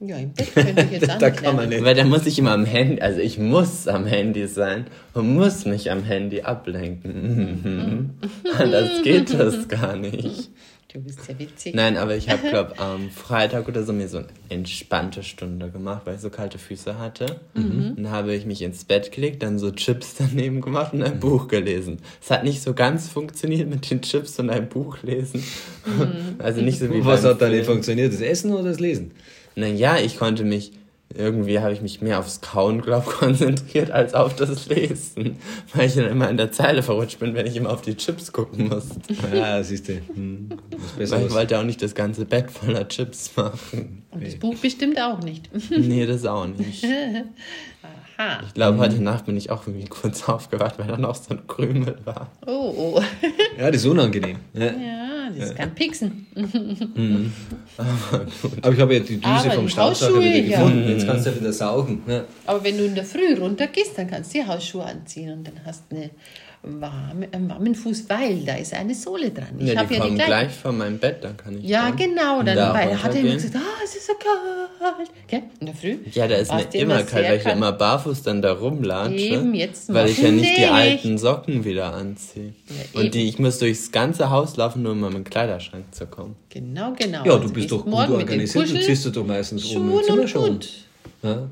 Ja, 0.02 0.16
im 0.16 0.32
Bett 0.32 0.54
könnte 0.54 0.82
ich 0.84 0.90
jetzt 0.92 1.10
auch 1.10 1.18
Da 1.18 1.28
nicht 1.28 1.42
kann 1.42 1.56
man 1.56 1.68
nicht. 1.68 1.84
Weil 1.84 1.94
da 1.94 2.04
muss 2.04 2.24
ich 2.24 2.38
immer 2.38 2.52
am 2.52 2.64
Handy, 2.64 3.02
also 3.02 3.20
ich 3.20 3.38
muss 3.38 3.86
am 3.86 4.06
Handy 4.06 4.46
sein 4.46 4.86
und 5.12 5.34
muss 5.34 5.66
mich 5.66 5.90
am 5.90 6.04
Handy 6.04 6.40
ablenken. 6.40 8.10
Anders 8.58 9.02
geht 9.02 9.34
das 9.38 9.68
gar 9.68 9.96
nicht. 9.96 10.50
Du 10.92 11.00
bist 11.00 11.20
ja 11.28 11.38
witzig. 11.38 11.75
Nein, 11.75 11.97
aber 11.97 12.16
ich 12.16 12.28
habe, 12.28 12.49
glaube 12.50 12.78
am 12.78 13.11
Freitag 13.11 13.68
oder 13.68 13.85
so 13.85 13.92
mir 13.92 14.09
so 14.09 14.18
eine 14.18 14.26
entspannte 14.49 15.23
Stunde 15.23 15.70
gemacht, 15.70 16.02
weil 16.04 16.16
ich 16.16 16.20
so 16.20 16.30
kalte 16.30 16.59
Füße 16.59 16.99
hatte. 16.99 17.40
Und 17.54 17.94
dann 17.97 18.11
habe 18.11 18.35
ich 18.35 18.44
mich 18.44 18.62
ins 18.62 18.85
Bett 18.85 19.12
gelegt, 19.12 19.42
dann 19.42 19.59
so 19.59 19.70
Chips 19.70 20.16
daneben 20.18 20.61
gemacht 20.61 20.92
und 20.92 21.02
ein 21.02 21.20
Buch 21.20 21.47
gelesen. 21.49 21.99
Es 22.20 22.30
hat 22.30 22.42
nicht 22.44 22.62
so 22.62 22.75
ganz 22.75 23.09
funktioniert 23.09 23.68
mit 23.68 23.90
den 23.90 24.02
Chips 24.02 24.38
und 24.40 24.50
ein 24.50 24.68
Buch 24.68 25.02
lesen. 25.02 25.42
Also 26.38 26.61
nicht 26.62 26.78
so 26.78 26.92
wie 26.92 27.04
Was 27.04 27.25
hat 27.25 27.40
da 27.40 27.49
nicht 27.49 27.66
funktioniert? 27.66 28.12
Das 28.12 28.20
Essen 28.20 28.52
oder 28.52 28.64
das 28.64 28.80
Lesen? 28.80 29.12
Naja, 29.56 29.97
ich 29.99 30.16
konnte 30.16 30.44
mich, 30.44 30.73
irgendwie 31.14 31.58
habe 31.58 31.72
ich 31.72 31.82
mich 31.82 32.00
mehr 32.00 32.18
aufs 32.20 32.40
Kauen, 32.40 32.80
glaube 32.82 33.10
konzentriert 33.10 33.90
als 33.90 34.14
auf 34.14 34.36
das 34.36 34.68
Lesen. 34.68 35.36
Weil 35.74 35.86
ich 35.88 35.94
dann 35.94 36.06
immer 36.06 36.28
in 36.30 36.36
der 36.36 36.52
Zeile 36.52 36.82
verrutscht 36.82 37.18
bin, 37.18 37.34
wenn 37.34 37.46
ich 37.46 37.56
immer 37.56 37.70
auf 37.70 37.82
die 37.82 37.96
Chips 37.96 38.32
gucken 38.32 38.68
musste. 38.68 39.00
Ja, 39.34 39.62
siehst 39.62 39.88
du. 39.88 39.94
Hm, 39.94 40.50
Weil 40.96 41.26
ich 41.26 41.32
wollte 41.34 41.58
auch 41.58 41.64
nicht 41.64 41.82
das 41.82 41.94
ganze 41.94 42.24
Bett 42.24 42.50
voller 42.50 42.86
Chips 42.88 43.32
machen. 43.36 44.02
Und 44.10 44.24
das 44.24 44.36
Buch 44.36 44.54
bestimmt 44.56 45.00
auch 45.00 45.20
nicht. 45.20 45.50
Nee, 45.70 46.06
das 46.06 46.24
auch 46.26 46.46
nicht. 46.46 46.84
Aha. 48.20 48.42
Ich 48.46 48.52
glaube, 48.52 48.76
heute 48.76 49.02
Nacht 49.02 49.24
bin 49.24 49.38
ich 49.38 49.50
auch 49.50 49.66
irgendwie 49.66 49.88
kurz 49.88 50.28
aufgewacht, 50.28 50.78
weil 50.78 50.88
da 50.88 50.98
noch 50.98 51.14
so 51.14 51.30
ein 51.30 51.46
Krümel 51.46 51.96
war. 52.04 52.30
Oh, 52.46 52.74
oh. 52.76 53.02
Ja, 53.58 53.70
das 53.70 53.80
ist 53.80 53.86
unangenehm. 53.86 54.36
Ja. 54.52 54.66
Ja, 54.66 55.30
das 55.38 55.54
kann 55.54 55.74
pixen. 55.74 56.26
Aber 58.62 58.74
ich 58.74 58.80
habe 58.80 58.94
ja 58.94 59.00
die 59.00 59.16
Düse 59.16 59.26
Aber 59.26 59.50
vom 59.52 59.68
Staubsauger 59.68 60.20
wieder 60.20 60.36
ja. 60.36 60.58
gefunden. 60.58 60.88
Jetzt 60.88 61.06
kannst 61.06 61.24
du 61.24 61.30
ja 61.30 61.36
wieder 61.36 61.52
saugen. 61.52 62.02
Ja. 62.06 62.24
Aber 62.46 62.62
wenn 62.62 62.76
du 62.76 62.84
in 62.84 62.94
der 62.94 63.04
Früh 63.04 63.38
runtergehst, 63.38 63.96
dann 63.96 64.06
kannst 64.06 64.34
du 64.34 64.38
die 64.38 64.46
Hausschuhe 64.46 64.84
anziehen 64.84 65.32
und 65.32 65.46
dann 65.46 65.60
hast 65.64 65.84
du 65.90 65.96
eine 65.96 66.10
warme, 66.62 67.28
einen 67.32 67.48
warmen 67.48 67.74
Fuß, 67.74 68.04
weil 68.08 68.40
da 68.44 68.54
ist 68.56 68.74
eine 68.74 68.94
Sohle 68.94 69.30
dran. 69.30 69.48
Ich 69.58 69.68
Ja, 69.68 69.70
die 69.70 69.74
ja 69.74 69.84
die 69.84 69.96
kommen 69.98 70.14
gleiche. 70.16 70.28
gleich 70.30 70.52
vor 70.52 70.72
meinem 70.72 70.98
Bett, 70.98 71.24
dann 71.24 71.36
kann 71.36 71.58
ich. 71.58 71.64
Ja, 71.64 71.88
dann 71.88 71.96
genau. 71.96 72.42
Dann, 72.42 72.56
da 72.56 72.74
weil 72.74 73.02
hat 73.02 73.14
er 73.14 73.20
immer 73.20 73.32
gesagt, 73.34 73.56
ah, 73.56 73.80
es 73.82 73.96
ist 73.96 74.06
so 74.06 74.12
kalt. 74.14 75.10
Gell? 75.26 75.42
In 75.60 75.66
der 75.66 75.74
Früh. 75.74 75.96
Ja, 76.12 76.28
da 76.28 76.36
ist 76.36 76.52
mir 76.52 76.66
immer 76.74 77.02
kalt, 77.02 77.12
weil 77.12 77.36
ich 77.38 77.44
ja 77.44 77.50
kalt. 77.50 77.56
immer 77.56 77.72
barfuß 77.72 78.22
dann 78.22 78.42
da 78.42 78.52
rumlatsche. 78.52 79.14
Eben, 79.14 79.54
jetzt 79.54 79.92
Weil 79.92 80.08
ich 80.10 80.18
ja 80.18 80.30
nicht 80.30 80.56
die 80.58 80.66
alten 80.66 81.16
Socken 81.18 81.64
wieder 81.64 81.94
anziehe. 81.94 82.52
Ja, 82.94 83.00
Und 83.00 83.14
die, 83.14 83.28
ich 83.28 83.38
muss 83.38 83.58
durchs 83.58 83.90
ganze 83.90 84.28
Haus 84.30 84.56
laufen, 84.56 84.82
nur 84.82 84.92
um 84.92 85.02
an 85.04 85.12
meinen 85.14 85.24
Kleiderschrank 85.24 85.84
zu 85.92 86.06
kommen. 86.06 86.36
Genau, 86.50 86.92
genau. 86.92 87.24
Ja, 87.24 87.32
Also 87.32 87.48
du 87.48 87.54
bist 87.54 87.68
gehst 87.68 87.72
doch 87.72 87.84
gut 87.84 87.94
organisiert. 88.10 88.70
Du 88.70 88.80
ziehst 88.80 89.06
du 89.06 89.10
doch 89.10 89.26
meistens 89.26 89.64
um 89.64 89.88
im 89.88 89.90
Schuhen 89.92 90.04
Zimmer 90.04 90.20
und 90.22 90.28
schon. 90.28 90.42
Hund. 90.44 90.68
Ja. 91.22 91.48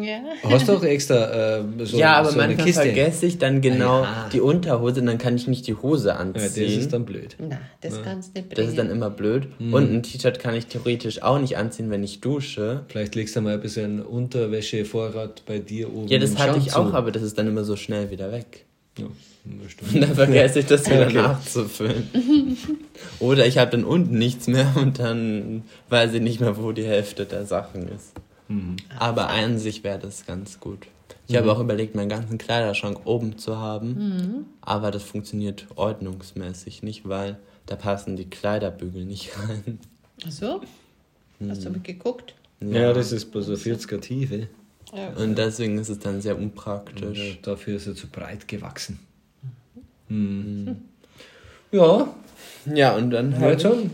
Ja. 0.00 0.20
Hast 0.44 0.68
du 0.68 0.72
auch 0.74 0.84
extra 0.84 1.58
äh, 1.58 1.64
so, 1.84 1.96
ja, 1.96 2.14
aber 2.14 2.30
so 2.30 2.38
eine 2.38 2.48
manchmal 2.48 2.66
Kiste? 2.66 2.82
vergesse 2.82 3.26
ich 3.26 3.38
dann 3.38 3.60
genau 3.60 4.02
Ah, 4.02 4.24
ja. 4.24 4.28
die 4.32 4.40
Unterhose, 4.40 5.00
und 5.00 5.06
dann 5.06 5.18
kann 5.18 5.34
ich 5.36 5.48
nicht 5.48 5.66
die 5.66 5.74
Hose 5.74 6.08
Ja, 6.08 6.16
anziehen. 6.16 6.42
das 6.66 6.76
ist 6.84 6.92
dann 6.92 7.04
blöd. 7.04 7.36
Na, 7.38 7.58
das 7.80 8.00
kannst 8.02 8.36
du 8.36 8.40
nicht 8.40 8.52
Das 8.52 8.56
bringen. 8.58 8.68
ist 8.70 8.78
dann 8.78 8.90
immer 8.90 9.10
blöd. 9.10 9.48
Mhm. 9.58 9.74
Und 9.74 9.92
ein 9.92 10.02
T-Shirt 10.02 10.38
kann 10.38 10.54
ich 10.54 10.66
theoretisch 10.66 11.22
auch 11.22 11.38
nicht 11.40 11.56
anziehen, 11.56 11.90
wenn 11.90 12.04
ich 12.04 12.20
dusche. 12.20 12.82
Vielleicht 12.88 13.14
legst 13.14 13.34
du 13.34 13.40
mal 13.40 13.54
ein 13.54 13.60
bisschen 13.60 14.00
Unterwäschevorrat 14.02 15.42
bei 15.46 15.58
dir 15.58 15.92
oben 15.92 16.08
Ja, 16.08 16.18
das 16.18 16.36
hatte 16.36 16.52
Schrank 16.52 16.66
ich 16.66 16.74
auch, 16.74 16.90
zu. 16.90 16.94
aber 16.96 17.10
das 17.10 17.22
ist 17.22 17.36
dann 17.38 17.46
immer 17.48 17.64
so 17.64 17.76
schnell 17.76 18.10
wieder 18.10 18.30
weg. 18.30 18.64
Ja, 18.98 19.06
das 19.62 19.72
stimmt. 19.72 19.94
Und 19.94 20.00
dann 20.02 20.14
vergesse 20.14 20.58
ich 20.60 20.66
das 20.66 20.86
wieder 20.90 21.06
Okay. 21.06 21.14
nachzufüllen. 21.14 22.56
Oder 23.20 23.46
ich 23.46 23.58
habe 23.58 23.70
dann 23.70 23.84
unten 23.84 24.18
nichts 24.18 24.46
mehr 24.46 24.72
und 24.76 24.98
dann 24.98 25.62
weiß 25.88 26.12
ich 26.14 26.20
nicht 26.20 26.40
mehr, 26.40 26.56
wo 26.56 26.72
die 26.72 26.84
Hälfte 26.84 27.24
der 27.24 27.46
Sachen 27.46 27.88
ist. 27.88 28.12
Mhm. 28.52 28.76
Aber 28.98 29.28
an 29.30 29.58
sich 29.58 29.82
wäre 29.84 29.98
das 29.98 30.26
ganz 30.26 30.60
gut. 30.60 30.86
Ich 31.28 31.36
habe 31.36 31.50
auch 31.52 31.60
überlegt, 31.60 31.94
meinen 31.94 32.08
ganzen 32.08 32.36
Kleiderschrank 32.36 33.00
oben 33.06 33.38
zu 33.38 33.56
haben, 33.56 34.46
aber 34.60 34.90
das 34.90 35.02
funktioniert 35.02 35.66
ordnungsmäßig 35.76 36.82
nicht, 36.82 37.08
weil 37.08 37.38
da 37.66 37.76
passen 37.76 38.16
die 38.16 38.28
Kleiderbügel 38.28 39.04
nicht 39.04 39.30
rein. 39.48 39.78
Ach 40.26 40.30
so? 40.30 40.60
Hast 41.48 41.62
du 41.62 41.66
Hm. 41.66 41.72
mitgeguckt? 41.72 42.34
Ja, 42.60 42.92
das 42.92 43.12
ist 43.12 43.30
bloß 43.32 43.46
so 43.46 43.54
40er 43.54 44.00
Tiefe. 44.00 44.48
Ja. 44.94 45.08
Und 45.16 45.36
deswegen 45.38 45.78
ist 45.78 45.88
es 45.88 45.98
dann 45.98 46.20
sehr 46.20 46.36
unpraktisch. 46.38 47.18
Ja, 47.18 47.34
dafür 47.42 47.76
ist 47.76 47.86
er 47.86 47.94
zu 47.94 48.08
breit 48.08 48.46
gewachsen. 48.46 48.98
Hm. 50.08 50.76
Ja, 51.70 52.08
Ja, 52.66 52.94
und 52.96 53.10
dann 53.10 53.32
ja, 53.32 53.38
halt. 53.38 53.62
schon. 53.62 53.90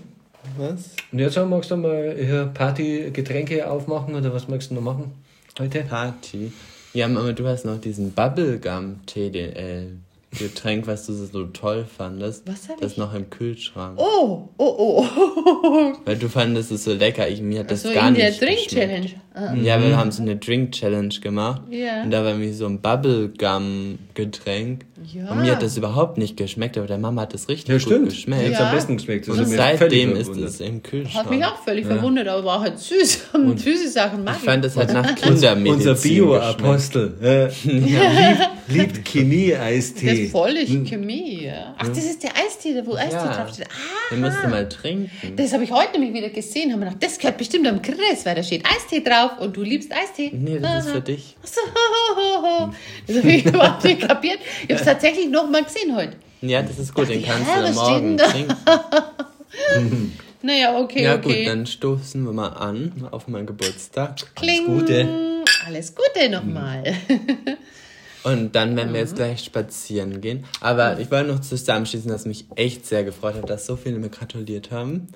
Was? 0.57 0.91
Und 1.13 1.19
jetzt 1.19 1.37
magst 1.37 1.71
du 1.71 1.77
mal 1.77 2.17
hier 2.19 2.47
Party-Getränke 2.53 3.71
aufmachen 3.71 4.15
oder 4.15 4.33
was 4.33 4.49
magst 4.49 4.71
du 4.71 4.75
noch 4.75 4.83
machen 4.83 5.13
heute? 5.59 5.83
Party. 5.83 6.53
Ja, 6.95 7.07
aber 7.07 7.33
du 7.33 7.47
hast 7.47 7.65
noch 7.65 7.81
diesen 7.81 8.13
Bubblegum-TDL-Getränk, 8.13 10.87
was 10.87 11.07
du 11.07 11.13
so 11.13 11.45
toll 11.47 11.85
fandest. 11.85 12.47
Was 12.47 12.69
hab 12.69 12.81
Das 12.81 12.93
ich? 12.93 12.99
noch 12.99 13.13
im 13.15 13.29
Kühlschrank. 13.31 13.99
Oh, 14.01 14.49
oh, 14.57 14.75
oh. 14.79 15.05
Weil 16.05 16.17
du 16.17 16.29
fandest 16.29 16.71
es 16.73 16.85
so 16.85 16.93
lecker. 16.95 17.29
Ich, 17.29 17.41
mir 17.43 17.61
hat 17.61 17.71
das 17.71 17.83
so 17.83 17.93
gar 17.93 18.09
in 18.09 18.15
der 18.15 18.31
nicht 18.31 18.41
geschmeckt. 18.41 18.71
Drink-Challenge. 18.73 19.11
Ah. 19.35 19.55
Ja, 19.55 19.81
wir 19.83 19.97
haben 19.97 20.11
so 20.11 20.23
eine 20.23 20.37
Drink-Challenge 20.37 21.15
gemacht. 21.21 21.63
Ja. 21.71 22.03
Und 22.03 22.11
da 22.11 22.25
war 22.25 22.35
mir 22.35 22.53
so 22.55 22.67
ein 22.67 22.81
Bubblegum-Getränk. 22.81 24.87
Ja. 25.13 25.31
Und 25.31 25.43
mir 25.43 25.53
hat 25.53 25.63
das 25.63 25.77
überhaupt 25.77 26.19
nicht 26.19 26.37
geschmeckt, 26.37 26.77
aber 26.77 26.87
der 26.87 26.99
Mama 26.99 27.23
hat 27.23 27.33
das 27.35 27.49
richtig 27.49 27.69
Ja, 27.69 27.75
gut 27.75 27.83
stimmt. 27.83 28.09
geschmeckt. 28.11 28.43
Jetzt 28.49 28.59
Ja. 28.61 28.69
am 28.69 28.75
besten 28.75 28.97
geschmeckt. 28.97 29.29
Das 29.29 29.39
Und 29.39 29.47
seitdem 29.47 30.17
ist 30.17 30.37
es 30.37 30.61
im 30.61 30.83
Kühlschrank. 30.83 31.25
Hat 31.27 31.31
mich 31.31 31.45
auch 31.45 31.57
völlig 31.63 31.87
verwundert, 31.87 32.27
aber 32.29 32.45
war 32.45 32.61
halt 32.61 32.79
süß. 32.79 33.29
Und 33.35 33.61
süße 33.61 33.89
Sachen 33.91 34.25
mag 34.25 34.37
Ich 34.39 34.45
fand 34.45 34.65
das 34.65 34.77
halt 34.77 34.93
nach 34.93 35.15
Kindermedizin 35.15 35.73
Unser 35.75 35.93
geschmeckt. 35.95 36.15
Bio-Apostel 36.15 37.15
äh, 37.23 37.69
liebt, 37.69 38.49
liebt 38.69 38.97
Das 38.99 39.05
Chemie-Eistee. 39.13 40.25
ist 40.25 40.33
völlig 40.33 40.69
Chemie. 40.89 41.45
Ja. 41.45 41.75
Ach, 41.79 41.89
das 41.89 41.99
ist 41.99 42.23
der 42.23 42.31
Eistee, 42.37 42.83
wo 42.85 42.95
Eistee 42.95 43.15
Ja. 43.17 43.33
draufsteht. 43.33 43.67
Ah, 43.71 44.15
Den 44.15 44.21
musst 44.21 44.37
du 44.43 44.49
mal 44.49 44.69
trinken. 44.69 45.11
das 45.37 45.53
habe 45.53 45.65
ich 45.65 45.71
heute 45.71 45.93
nämlich 45.99 46.13
wieder 46.15 46.31
gesehen. 46.31 46.73
Haben 46.73 46.81
wir 46.81 46.87
gedacht, 46.87 47.03
das 47.05 47.19
gehört 47.19 47.39
bestimmt 47.39 47.67
am 47.67 47.81
Chris, 47.83 48.25
weil 48.25 48.35
da 48.35 48.43
steht 48.43 48.65
Eistee 48.67 49.01
drauf 49.01 49.33
und 49.41 49.57
du 49.57 49.63
liebst 49.63 49.93
Eistee. 49.93 50.31
Nee, 50.33 50.59
das 50.59 50.85
ist 50.85 50.91
Aha. 50.91 50.95
für 50.97 51.01
dich. 51.03 51.37
Ach 51.43 51.49
so, 51.49 51.61
Das 53.07 53.17
habe 53.19 53.29
ich 53.31 53.47
überhaupt 53.47 53.85
nicht 53.85 54.01
kapiert. 54.07 54.39
Ich 54.67 54.71
habe 54.75 54.81
es 54.81 54.87
tatsächlich 54.89 55.29
noch 55.29 55.49
mal 55.49 55.63
gesehen 55.65 55.95
heute. 55.95 56.13
Ja, 56.41 56.63
das 56.63 56.79
ist 56.79 56.95
gut, 56.95 57.09
den 57.09 57.23
kannst 57.25 57.49
du 57.49 57.55
dann 57.55 57.63
was 57.65 57.71
steht 57.71 58.03
morgen 58.03 58.17
denn 58.17 58.17
da? 58.17 58.29
trinken. 58.31 60.13
Naja, 60.41 60.79
okay, 60.79 61.03
Ja 61.03 61.17
okay. 61.17 61.39
gut, 61.41 61.49
dann 61.53 61.67
stoßen 61.67 62.23
wir 62.25 62.33
mal 62.33 62.51
an 62.51 63.09
auf 63.11 63.27
meinen 63.27 63.47
Geburtstag. 63.47 64.17
Kling. 64.37 64.67
Gute. 64.67 65.45
Alles 65.67 65.93
Gute 65.97 66.29
nochmal. 66.31 66.85
Und 68.23 68.55
dann 68.55 68.77
werden 68.77 68.93
wir 68.93 69.01
jetzt 69.01 69.17
gleich 69.17 69.43
spazieren 69.45 70.21
gehen. 70.21 70.45
Aber 70.61 71.01
ich 71.01 71.11
wollte 71.11 71.33
noch 71.33 71.41
zusammenschließen, 71.41 72.09
dass 72.09 72.25
mich 72.25 72.45
echt 72.55 72.87
sehr 72.87 73.03
gefreut 73.03 73.35
hat, 73.35 73.51
dass 73.51 73.67
so 73.67 73.75
viele 73.77 73.99
mir 73.99 74.11
gratuliert 74.11 74.71
haben. 74.71 75.09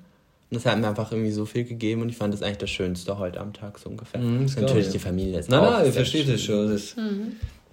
Und 0.51 0.57
das 0.57 0.67
hat 0.67 0.79
mir 0.81 0.89
einfach 0.89 1.13
irgendwie 1.13 1.31
so 1.31 1.47
viel 1.47 1.65
gegeben 1.65 2.03
und 2.03 2.09
ich 2.09 2.17
fand 2.17 2.35
das 2.35 2.43
eigentlich 2.43 2.59
das 2.59 2.71
Schönste 2.71 3.19
heute 3.19 3.39
am 3.41 3.53
Tag 3.53 3.79
so 3.79 3.91
ungefähr. 3.91 4.21
Mhm, 4.21 4.47
Natürlich 4.57 4.87
ich. 4.87 4.93
die 4.93 4.99
Familie 4.99 5.39
ist 5.39 5.51
Nein, 5.51 5.61
auch 5.61 5.71
nein, 5.71 5.87
ich 5.89 5.95
verstehe 5.95 6.25
das 6.25 6.43
schon. 6.43 6.69
Das, 6.69 6.95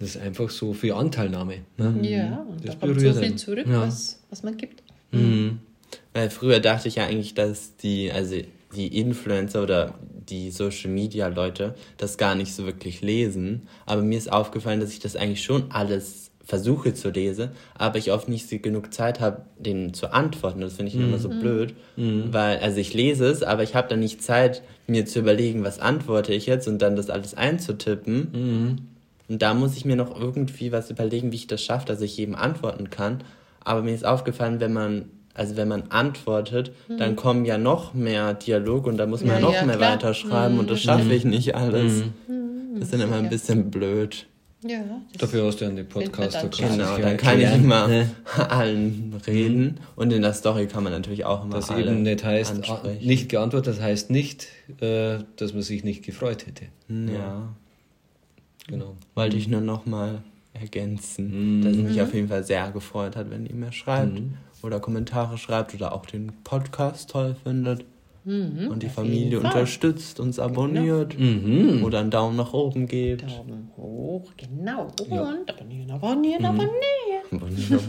das 0.00 0.16
ist 0.16 0.20
einfach 0.22 0.50
so 0.50 0.72
viel 0.72 0.92
Anteilnahme. 0.92 1.58
Ne? 1.76 1.94
Ja, 2.02 2.44
und 2.48 2.66
Das 2.66 2.76
da 2.78 2.86
kommt 2.86 3.00
so 3.00 3.12
viel 3.12 3.22
einen. 3.24 3.38
zurück, 3.38 3.66
Ja. 3.68 3.82
was, 3.82 4.20
was 4.30 4.42
man 4.42 4.56
gibt. 4.56 4.82
Weil 6.12 6.30
früher 6.30 6.58
dachte 6.60 6.88
ich 6.88 6.96
ja 6.96 7.06
eigentlich, 7.06 7.34
dass 7.34 7.76
die, 7.76 8.10
also 8.10 8.36
die 8.74 8.98
Influencer 8.98 9.62
oder 9.62 9.94
die 10.28 10.50
Social 10.50 10.90
Media 10.90 11.26
Leute 11.28 11.74
das 11.96 12.16
gar 12.18 12.34
nicht 12.34 12.54
so 12.54 12.64
wirklich 12.66 13.00
lesen. 13.00 13.62
Aber 13.86 14.02
mir 14.02 14.16
ist 14.18 14.32
aufgefallen, 14.32 14.80
dass 14.80 14.90
ich 14.92 15.00
das 15.00 15.16
eigentlich 15.16 15.42
schon 15.42 15.70
alles 15.70 16.30
versuche 16.44 16.94
zu 16.94 17.10
lesen, 17.10 17.50
aber 17.74 17.98
ich 17.98 18.10
oft 18.10 18.28
nicht 18.28 18.48
so 18.48 18.58
genug 18.58 18.92
Zeit 18.92 19.20
habe, 19.20 19.42
denen 19.58 19.94
zu 19.94 20.12
antworten. 20.12 20.60
Das 20.60 20.74
finde 20.74 20.90
ich 20.90 20.98
immer 20.98 21.18
so 21.18 21.28
blöd, 21.28 21.74
weil, 21.96 22.58
also 22.58 22.78
ich 22.78 22.92
lese 22.92 23.26
es, 23.26 23.44
aber 23.44 23.62
ich 23.62 23.76
habe 23.76 23.88
dann 23.88 24.00
nicht 24.00 24.20
Zeit, 24.22 24.62
mir 24.88 25.06
zu 25.06 25.20
überlegen, 25.20 25.62
was 25.62 25.78
antworte 25.78 26.34
ich 26.34 26.46
jetzt 26.46 26.66
und 26.66 26.80
dann 26.82 26.96
das 26.96 27.08
alles 27.08 27.34
einzutippen. 27.34 28.88
Und 29.30 29.40
da 29.42 29.54
muss 29.54 29.76
ich 29.76 29.84
mir 29.84 29.96
noch 29.96 30.20
irgendwie 30.20 30.72
was 30.72 30.90
überlegen, 30.90 31.30
wie 31.32 31.36
ich 31.36 31.46
das 31.46 31.62
schaffe, 31.62 31.86
dass 31.86 32.00
ich 32.02 32.16
jedem 32.16 32.34
antworten 32.34 32.90
kann. 32.90 33.22
Aber 33.64 33.80
mir 33.82 33.94
ist 33.94 34.04
aufgefallen, 34.04 34.58
wenn 34.60 34.72
man, 34.72 35.04
also 35.34 35.56
wenn 35.56 35.68
man 35.68 35.84
antwortet, 35.90 36.72
dann 36.98 37.14
kommen 37.16 37.44
ja 37.44 37.56
noch 37.56 37.94
mehr 37.94 38.34
Dialoge 38.34 38.90
und 38.90 38.96
da 38.98 39.06
muss 39.06 39.22
man 39.22 39.36
Ja, 39.36 39.40
noch 39.40 39.54
ja, 39.54 39.64
mehr 39.64 39.76
klar. 39.76 39.92
weiterschreiben 39.92 40.58
und 40.58 40.68
das 40.68 40.80
schaffe 40.82 41.14
ich 41.14 41.24
nicht 41.24 41.54
alles. 41.54 42.02
Das 42.74 42.82
ist 42.84 42.92
dann 42.92 43.00
immer 43.02 43.16
ein 43.16 43.28
bisschen 43.30 43.70
blöd. 43.70 44.26
Ja, 44.62 44.80
das 45.12 45.20
Dafür 45.22 45.46
hast 45.46 45.60
du 45.60 45.64
ja 45.64 45.70
den 45.70 45.88
Podcast. 45.88 46.36
Genau, 46.58 46.98
dann 46.98 47.16
kann 47.16 47.40
ich 47.40 47.50
immer 47.54 47.88
ne? 47.88 48.10
allen 48.50 49.14
reden 49.26 49.80
und 49.96 50.12
in 50.12 50.20
der 50.20 50.34
Story 50.34 50.66
kann 50.66 50.84
man 50.84 50.92
natürlich 50.92 51.24
auch 51.24 51.44
immer 51.44 51.54
Was 51.56 51.70
alle 51.70 51.90
eben 51.92 52.02
nicht 52.02 52.22
heißt, 52.24 52.56
ansprechen. 52.56 53.06
nicht 53.06 53.30
geantwortet, 53.30 53.76
das 53.76 53.80
heißt 53.82 54.10
nicht, 54.10 54.48
äh, 54.80 55.18
dass 55.36 55.54
man 55.54 55.62
sich 55.62 55.82
nicht 55.82 56.04
gefreut 56.04 56.46
hätte. 56.46 56.64
Ja, 56.88 57.54
Genau. 58.70 58.96
wollte 59.14 59.36
ich 59.36 59.48
nur 59.48 59.60
noch 59.60 59.84
mal 59.86 60.22
ergänzen, 60.52 61.62
dass 61.62 61.76
es 61.76 61.82
mich 61.82 62.00
auf 62.02 62.12
jeden 62.14 62.28
Fall 62.28 62.44
sehr 62.44 62.70
gefreut 62.72 63.16
hat, 63.16 63.30
wenn 63.30 63.46
ihr 63.46 63.54
mir 63.54 63.72
schreibt 63.72 64.20
oder 64.62 64.80
Kommentare 64.80 65.38
schreibt 65.38 65.74
oder 65.74 65.92
auch 65.94 66.06
den 66.06 66.32
Podcast 66.44 67.10
toll 67.10 67.36
findet. 67.42 67.84
und 68.24 68.80
die 68.82 68.90
Familie 68.90 69.40
Fall. 69.40 69.50
unterstützt, 69.50 70.20
uns 70.20 70.38
abonniert 70.38 71.16
oder 71.82 72.00
einen 72.00 72.10
Daumen 72.10 72.36
nach 72.36 72.52
oben 72.52 72.86
gibt. 72.86 73.22
Daumen 73.22 73.70
hoch, 73.78 74.30
genau. 74.36 74.82
Und 74.84 75.50
abonnieren, 75.50 75.90
abonnieren, 75.90 76.44
abonnieren. 76.44 76.68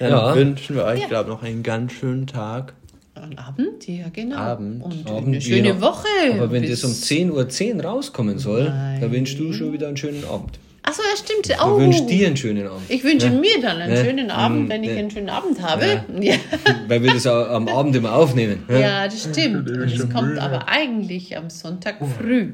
Dann 0.00 0.10
Ja. 0.10 0.34
wünschen 0.34 0.74
wir 0.76 0.84
euch, 0.84 1.00
Ja. 1.02 1.06
glaube 1.06 1.30
ich, 1.30 1.36
noch 1.36 1.42
einen 1.44 1.62
ganz 1.62 1.92
schönen 1.92 2.26
Tag. 2.26 2.74
An 3.14 3.38
Abend, 3.38 3.86
ja 3.86 4.08
genau. 4.12 4.36
Abend. 4.36 4.82
Und 4.82 5.08
Abend, 5.08 5.28
eine 5.28 5.40
schöne 5.40 5.68
ja. 5.68 5.80
Woche. 5.80 6.06
Aber 6.32 6.50
wenn 6.50 6.68
das 6.68 6.82
um 6.84 6.90
10.10 6.90 7.76
Uhr 7.76 7.84
rauskommen 7.84 8.38
soll, 8.38 8.64
Nein. 8.64 9.00
dann 9.00 9.12
wünschst 9.12 9.38
du 9.38 9.52
schon 9.52 9.72
wieder 9.72 9.86
einen 9.88 9.96
schönen 9.96 10.24
Abend. 10.24 10.58
Ach 10.82 10.92
so, 10.92 11.00
ja 11.02 11.16
stimmt. 11.16 11.48
Du 11.48 11.64
Oh. 11.64 11.78
wünschst 11.78 12.10
dir 12.10 12.26
einen 12.26 12.36
schönen 12.36 12.66
Abend. 12.66 12.82
Ich 12.88 13.04
wünsche 13.04 13.28
Ja. 13.28 13.32
mir 13.32 13.60
dann 13.62 13.78
einen 13.80 13.94
Ja. 13.94 14.04
schönen 14.04 14.30
Abend, 14.30 14.66
Mm, 14.66 14.70
wenn 14.70 14.82
ich 14.84 14.90
ja. 14.90 14.96
einen 14.96 15.10
schönen 15.10 15.30
Abend 15.30 15.62
habe. 15.62 16.02
Ja, 16.20 16.34
Weil 16.88 17.02
wir 17.04 17.14
das 17.14 17.26
am 17.26 17.68
Abend 17.68 17.94
immer 17.96 18.14
aufnehmen. 18.14 18.64
ja 18.68 19.04
das 19.04 19.22
stimmt. 19.30 19.70
Und 19.70 19.78
es 19.92 20.10
kommt 20.10 20.36
aber 20.38 20.68
eigentlich 20.68 21.36
am 21.36 21.48
Sonntag 21.50 21.96
früh. 22.18 22.50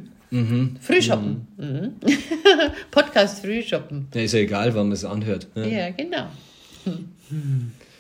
Früh 0.81 1.03
shoppen. 1.03 1.49
Mhm. 1.57 1.93
Podcast 2.93 3.41
früh 3.45 3.63
shoppen. 3.63 4.07
Ja, 4.15 4.21
ist 4.21 4.35
ja 4.35 4.41
egal, 4.41 4.73
wann 4.75 4.87
man 4.89 4.93
es 4.93 5.05
anhört. 5.05 5.49
Ja. 5.57 5.65
Ja, 5.65 5.91
genau. 5.91 6.27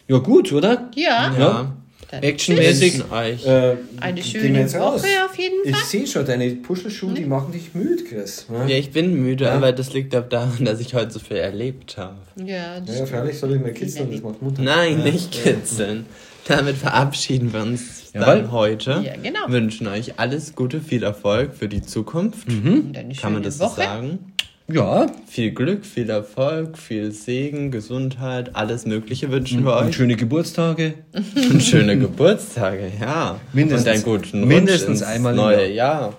ja, 0.08 0.18
gut, 0.18 0.52
oder? 0.52 0.90
Ja, 0.94 1.34
Ja. 1.38 1.76
Dann 2.10 2.22
Actionmäßig. 2.22 3.02
Äh, 3.46 3.76
eine 4.00 4.22
schöne 4.22 4.62
raus. 4.74 5.02
Woche 5.02 5.08
auf 5.24 5.38
jeden 5.38 5.56
Ich 5.64 5.74
Fall. 5.76 5.84
sehe 5.84 6.06
schon, 6.06 6.26
deine 6.26 6.50
Puschelschuhe, 6.56 7.14
die 7.14 7.24
machen 7.24 7.52
dich 7.52 7.74
müde, 7.74 8.02
Chris. 8.04 8.46
Ja, 8.66 8.76
ich 8.76 8.90
bin 8.90 9.14
müde, 9.22 9.50
aber 9.50 9.72
das 9.72 9.92
liegt 9.92 10.14
auch 10.16 10.28
daran, 10.28 10.64
dass 10.64 10.80
ich 10.80 10.94
heute 10.94 11.10
so 11.12 11.18
viel 11.20 11.36
erlebt 11.38 11.96
habe. 11.96 12.16
Ja, 12.44 12.80
das 12.80 12.98
Ja, 12.98 13.06
freilich 13.06 13.38
soll 13.38 13.54
ich 13.54 13.60
mir 13.62 13.72
kitzeln, 13.72 14.10
das 14.10 14.22
macht 14.22 14.42
munter. 14.42 14.62
Nein, 14.62 15.02
nicht 15.04 15.30
kitzeln. 15.32 16.06
Damit 16.48 16.76
verabschieden 16.76 17.52
wir 17.52 17.60
uns 17.62 18.12
Jawohl. 18.12 18.26
dann 18.26 18.50
heute. 18.52 18.90
Ja, 19.04 19.12
genau. 19.22 19.40
Wünschen 19.48 19.86
euch 19.86 20.18
alles 20.18 20.54
Gute, 20.56 20.80
viel 20.80 21.02
Erfolg 21.02 21.54
für 21.54 21.68
die 21.68 21.82
Zukunft. 21.82 22.48
eine 22.48 23.14
Kann 23.14 23.34
man 23.34 23.42
das 23.42 23.58
so 23.58 23.64
Woche. 23.66 23.82
sagen? 23.82 24.29
Ja, 24.72 25.06
Viel 25.26 25.52
Glück, 25.52 25.84
viel 25.86 26.10
Erfolg, 26.10 26.76
viel 26.78 27.12
Segen, 27.12 27.70
Gesundheit, 27.70 28.54
alles 28.54 28.84
Mögliche 28.86 29.30
wünschen 29.30 29.64
wir 29.64 29.76
und 29.76 29.88
euch. 29.88 29.96
schöne 29.96 30.16
Geburtstage. 30.16 30.94
Und 31.50 31.62
schöne 31.62 31.98
Geburtstage, 31.98 32.90
ja. 33.00 33.40
Mindestens- 33.52 33.86
und 33.86 33.92
einen 33.92 34.02
guten 34.02 34.48
mindestens 34.48 34.82
Rutsch 34.82 34.90
ins 34.90 35.02
einmal 35.02 35.32
im 35.32 35.36
neue 35.36 35.72
Jahr. 35.72 36.14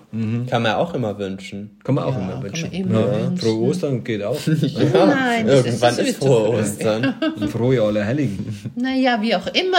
Kann 0.48 0.62
man 0.62 0.72
auch 0.74 0.94
immer 0.94 1.18
wünschen. 1.18 1.78
Kann 1.84 1.94
man 1.94 2.04
auch 2.04 2.14
Ja, 2.16 2.20
immer 2.22 2.32
kann 2.34 2.42
wünschen. 2.42 2.68
man 2.70 2.80
immer 2.80 3.00
ja, 3.00 3.20
wünschen. 3.30 3.36
Frohe 3.38 3.68
Ostern 3.68 4.04
geht 4.04 4.22
auch. 4.22 4.38
Nein, 4.46 5.46
das 5.46 5.60
ist 5.60 5.66
Irgendwann 5.66 5.98
ist, 5.98 6.18
frohe. 6.18 6.48
Ostern. 6.58 7.14
Und 7.40 7.48
frohe 7.50 7.82
Allerheiligen. 7.82 8.72
Naja, 8.76 9.18
wie 9.20 9.34
auch 9.34 9.46
immer. 9.48 9.78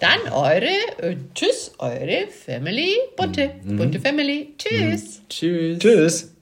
Dann 0.00 0.32
eure, 0.32 0.66
äh, 0.98 1.16
tschüss, 1.34 1.72
eure 1.78 2.26
Family 2.44 2.92
Bunte. 3.16 3.50
Bunte 3.64 4.00
Family. 4.00 4.54
Tschüss. 4.58 5.22
Tschüss. 5.28 5.78
Tschüss. 5.78 6.33